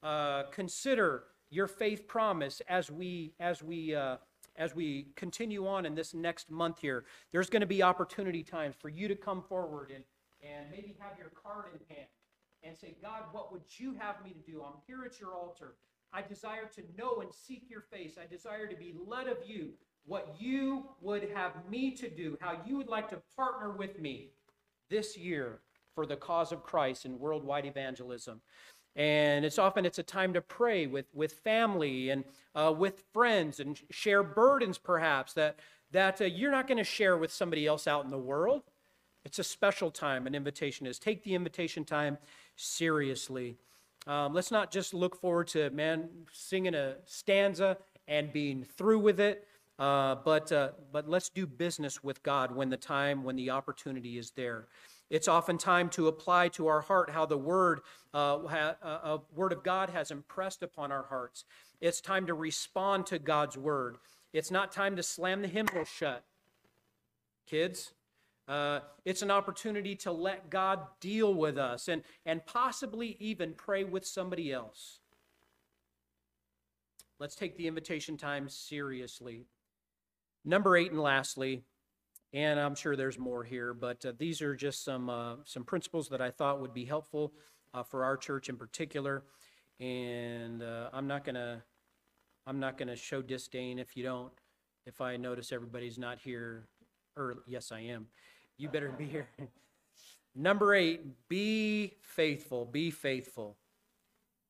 uh, 0.03 0.43
consider 0.51 1.23
your 1.49 1.67
faith 1.67 2.07
promise 2.07 2.61
as 2.69 2.91
we 2.91 3.33
as 3.39 3.63
we 3.63 3.95
uh, 3.95 4.17
as 4.55 4.75
we 4.75 5.07
continue 5.15 5.67
on 5.67 5.85
in 5.85 5.95
this 5.95 6.13
next 6.13 6.49
month 6.51 6.79
here. 6.79 7.05
There's 7.31 7.49
going 7.49 7.61
to 7.61 7.67
be 7.67 7.81
opportunity 7.83 8.43
times 8.43 8.75
for 8.79 8.89
you 8.89 9.07
to 9.07 9.15
come 9.15 9.41
forward 9.41 9.91
and 9.93 10.03
and 10.43 10.71
maybe 10.71 10.95
have 10.99 11.17
your 11.19 11.29
card 11.29 11.65
in 11.73 11.95
hand 11.95 12.07
and 12.63 12.75
say, 12.75 12.95
God, 13.01 13.23
what 13.31 13.51
would 13.51 13.61
you 13.77 13.93
have 13.99 14.23
me 14.23 14.31
to 14.31 14.51
do? 14.51 14.63
I'm 14.63 14.79
here 14.87 15.03
at 15.05 15.19
your 15.19 15.33
altar. 15.33 15.75
I 16.13 16.21
desire 16.21 16.69
to 16.75 16.81
know 16.97 17.21
and 17.21 17.31
seek 17.33 17.69
your 17.69 17.81
face. 17.81 18.17
I 18.21 18.27
desire 18.27 18.67
to 18.67 18.75
be 18.75 18.95
led 19.05 19.27
of 19.27 19.37
you, 19.45 19.73
what 20.05 20.35
you 20.39 20.85
would 20.99 21.29
have 21.35 21.53
me 21.69 21.91
to 21.91 22.09
do, 22.09 22.37
how 22.41 22.59
you 22.65 22.77
would 22.77 22.89
like 22.89 23.07
to 23.09 23.21
partner 23.35 23.71
with 23.71 23.99
me 23.99 24.31
this 24.89 25.17
year 25.17 25.59
for 25.95 26.05
the 26.05 26.15
cause 26.15 26.51
of 26.51 26.63
Christ 26.63 27.05
in 27.05 27.19
worldwide 27.19 27.65
evangelism. 27.65 28.41
And 28.95 29.45
it's 29.45 29.58
often 29.58 29.86
it's 29.86 29.99
a 29.99 30.04
time 30.04 30.34
to 30.34 30.41
pray 30.41 30.86
with, 30.86 31.06
with 31.13 31.34
family 31.34 32.10
and 32.10 32.25
uh, 32.56 32.73
with 32.77 33.04
friends 33.13 33.60
and 33.60 33.80
share 33.89 34.21
burdens 34.21 34.77
perhaps 34.77 35.34
that, 35.34 35.60
that 35.91 36.21
uh, 36.21 36.25
you're 36.25 36.51
not 36.51 36.67
going 36.67 36.77
to 36.77 36.84
share 36.84 37.17
with 37.17 37.32
somebody 37.32 37.65
else 37.65 37.88
out 37.88 38.04
in 38.04 38.12
the 38.12 38.17
world. 38.17 38.63
It's 39.23 39.39
a 39.39 39.43
special 39.43 39.91
time, 39.91 40.27
an 40.27 40.36
invitation 40.36 40.88
is. 40.88 40.99
Take 40.99 41.23
the 41.23 41.36
invitation 41.36 41.86
time 41.86 42.17
seriously. 42.56 43.58
Um, 44.08 44.34
let's 44.34 44.51
not 44.51 44.71
just 44.71 44.93
look 44.93 45.15
forward 45.15 45.47
to, 45.49 45.69
man, 45.69 46.10
singing 46.32 46.73
a 46.73 46.95
stanza 47.06 47.77
and 48.08 48.34
being 48.34 48.63
through 48.63 48.99
with 48.99 49.19
it, 49.19 49.47
uh, 49.77 50.15
but, 50.15 50.51
uh, 50.51 50.69
but 50.91 51.08
let's 51.08 51.30
do 51.30 51.45
business 51.45 52.04
with 52.04 52.23
God 52.23 52.56
when 52.56 52.69
the 52.69 52.77
time, 52.77 53.23
when 53.23 53.36
the 53.36 53.51
opportunity 53.51 54.17
is 54.17 54.32
there. 54.32 54.67
It's 55.12 55.28
often 55.28 55.58
time 55.58 55.89
to 55.89 56.08
apply 56.08 56.47
to 56.50 56.67
our 56.67 56.80
heart 56.80 57.10
how 57.10 57.26
the 57.26 57.38
word, 57.38 57.82
uh, 58.13 58.39
ha, 58.47 58.76
uh, 58.82 59.17
word 59.36 59.52
of 59.52 59.62
God 59.62 59.89
has 59.89 60.10
impressed 60.10 60.63
upon 60.63 60.89
our 60.89 61.04
hearts. 61.04 61.43
It's 61.82 62.00
time 62.00 62.26
to 62.28 62.34
respond 62.34 63.08
to 63.08 63.19
God's 63.19 63.58
word. 63.58 63.97
It's 64.32 64.50
not 64.50 64.71
time 64.71 64.95
to 64.95 65.04
slam 65.04 65.41
the 65.41 65.50
hymnal 65.50 65.84
shut. 65.84 66.24
Kids, 67.45 67.91
uh, 68.47 68.80
it's 69.04 69.21
an 69.21 69.32
opportunity 69.32 69.95
to 69.97 70.13
let 70.13 70.50
God 70.50 70.80
deal 71.02 71.34
with 71.34 71.58
us 71.58 71.89
and, 71.89 72.04
and 72.26 72.45
possibly 72.45 73.17
even 73.19 73.54
pray 73.54 73.84
with 73.84 74.06
somebody 74.06 74.54
else. 74.54 75.00
Let's 77.19 77.36
take 77.36 77.58
the 77.58 77.67
invitation 77.67 78.15
time 78.15 78.47
seriously. 78.47 79.43
Number 80.45 80.78
eight, 80.78 80.91
and 80.91 81.02
lastly, 81.02 81.63
and 82.33 82.59
I'm 82.59 82.75
sure 82.75 82.95
there's 82.95 83.19
more 83.19 83.43
here, 83.43 83.73
but 83.73 84.05
uh, 84.05 84.13
these 84.17 84.41
are 84.41 84.55
just 84.55 84.83
some, 84.83 85.09
uh, 85.09 85.35
some 85.45 85.63
principles 85.63 86.09
that 86.09 86.21
I 86.21 86.31
thought 86.31 86.61
would 86.61 86.73
be 86.73 86.85
helpful 86.85 87.33
uh, 87.73 87.83
for 87.83 88.03
our 88.03 88.17
church 88.17 88.49
in 88.49 88.57
particular. 88.57 89.23
And 89.79 90.61
uh, 90.61 90.89
I'm 90.93 91.07
not 91.07 91.25
to 91.35 91.63
I'm 92.47 92.59
not 92.59 92.77
to 92.87 92.95
show 92.95 93.21
disdain 93.21 93.77
if 93.77 93.95
you 93.95 94.03
don't, 94.03 94.31
if 94.85 94.99
I 94.99 95.15
notice 95.15 95.51
everybody's 95.51 95.99
not 95.99 96.19
here. 96.19 96.67
Or, 97.15 97.43
yes, 97.45 97.71
I 97.71 97.81
am 97.81 98.07
you 98.61 98.69
better 98.69 98.89
be 98.89 99.05
here. 99.05 99.27
Number 100.35 100.75
eight, 100.75 101.01
be 101.27 101.95
faithful. 102.01 102.65
Be 102.65 102.91
faithful. 102.91 103.57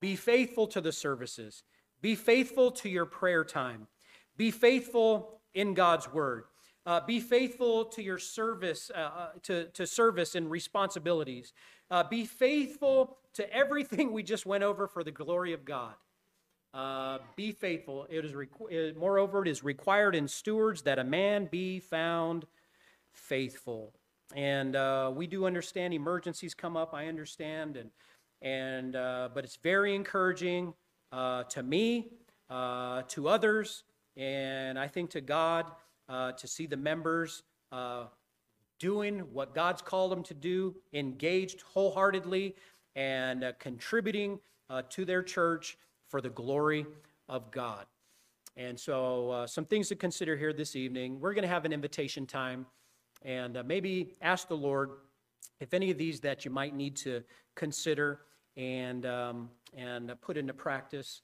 Be 0.01 0.15
faithful 0.15 0.67
to 0.67 0.81
the 0.81 0.91
services. 0.91 1.63
Be 2.01 2.15
faithful 2.15 2.71
to 2.71 2.89
your 2.89 3.05
prayer 3.05 3.45
time. 3.45 3.87
Be 4.35 4.51
faithful 4.51 5.41
in 5.53 5.73
God's 5.73 6.11
word. 6.11 6.43
Uh, 6.85 6.99
be 7.05 7.19
faithful 7.19 7.85
to 7.85 8.01
your 8.01 8.17
service, 8.17 8.89
uh, 8.95 8.97
uh 8.97 9.27
to, 9.43 9.65
to 9.65 9.85
service 9.85 10.33
and 10.33 10.49
responsibilities. 10.49 11.53
Uh, 11.91 12.03
be 12.03 12.25
faithful 12.25 13.17
to 13.33 13.53
everything 13.53 14.11
we 14.11 14.23
just 14.23 14.45
went 14.45 14.63
over 14.63 14.87
for 14.87 15.03
the 15.03 15.11
glory 15.11 15.53
of 15.53 15.63
God. 15.63 15.93
Uh, 16.73 17.19
be 17.35 17.51
faithful. 17.51 18.07
It 18.09 18.25
is 18.25 18.31
requ- 18.31 18.95
moreover, 18.95 19.43
it 19.43 19.47
is 19.47 19.63
required 19.63 20.15
in 20.15 20.27
stewards 20.27 20.81
that 20.83 20.97
a 20.97 21.03
man 21.03 21.47
be 21.51 21.79
found 21.79 22.45
faithful. 23.11 23.93
And 24.35 24.75
uh, 24.75 25.11
we 25.13 25.27
do 25.27 25.45
understand 25.45 25.93
emergencies 25.93 26.53
come 26.53 26.77
up. 26.77 26.93
I 26.93 27.07
understand, 27.07 27.75
and 27.77 27.89
and 28.41 28.93
but 28.93 29.43
it's 29.43 29.57
very 29.57 29.93
encouraging 29.93 30.73
to 31.11 31.63
me, 31.63 32.13
to 32.49 33.27
others, 33.27 33.83
and 34.15 34.79
I 34.79 34.87
think 34.87 35.09
to 35.11 35.21
God 35.21 35.65
uh, 36.09 36.31
to 36.33 36.47
see 36.47 36.65
the 36.65 36.77
members 36.77 37.43
uh, 37.71 38.05
doing 38.79 39.19
what 39.33 39.53
God's 39.55 39.81
called 39.81 40.11
them 40.11 40.23
to 40.23 40.33
do, 40.33 40.75
engaged 40.93 41.61
wholeheartedly, 41.61 42.55
and 42.95 43.43
uh, 43.43 43.51
contributing 43.59 44.39
to 44.89 45.03
their 45.03 45.21
church 45.21 45.77
for 46.07 46.21
the 46.21 46.29
glory 46.29 46.85
of 47.27 47.51
God. 47.51 47.85
And 48.55 48.79
so, 48.79 49.45
some 49.45 49.65
things 49.65 49.89
to 49.89 49.97
consider 49.97 50.37
here 50.37 50.53
this 50.53 50.77
evening. 50.77 51.19
We're 51.19 51.33
going 51.33 51.41
to 51.43 51.49
have 51.49 51.65
an 51.65 51.73
invitation 51.73 52.25
time 52.25 52.65
and 53.23 53.57
uh, 53.57 53.63
maybe 53.63 54.13
ask 54.21 54.47
the 54.47 54.57
Lord 54.57 54.91
if 55.59 55.73
any 55.73 55.91
of 55.91 55.97
these 55.97 56.19
that 56.21 56.43
you 56.43 56.51
might 56.51 56.75
need 56.75 56.95
to 56.97 57.23
consider 57.55 58.21
and, 58.57 59.05
um, 59.05 59.49
and 59.75 60.11
uh, 60.11 60.15
put 60.15 60.37
into 60.37 60.53
practice, 60.53 61.21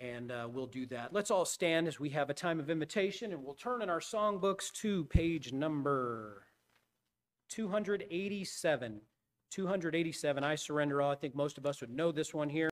and 0.00 0.30
uh, 0.30 0.48
we'll 0.50 0.66
do 0.66 0.86
that. 0.86 1.12
Let's 1.12 1.30
all 1.30 1.44
stand 1.44 1.88
as 1.88 1.98
we 1.98 2.10
have 2.10 2.30
a 2.30 2.34
time 2.34 2.60
of 2.60 2.70
invitation, 2.70 3.32
and 3.32 3.42
we'll 3.42 3.54
turn 3.54 3.82
in 3.82 3.90
our 3.90 4.00
songbooks 4.00 4.72
to 4.74 5.04
page 5.06 5.52
number 5.52 6.44
287. 7.50 9.00
287, 9.50 10.44
I 10.44 10.54
surrender 10.54 11.00
all. 11.00 11.10
I 11.10 11.14
think 11.14 11.34
most 11.34 11.56
of 11.58 11.66
us 11.66 11.80
would 11.80 11.90
know 11.90 12.12
this 12.12 12.34
one 12.34 12.50
here. 12.50 12.68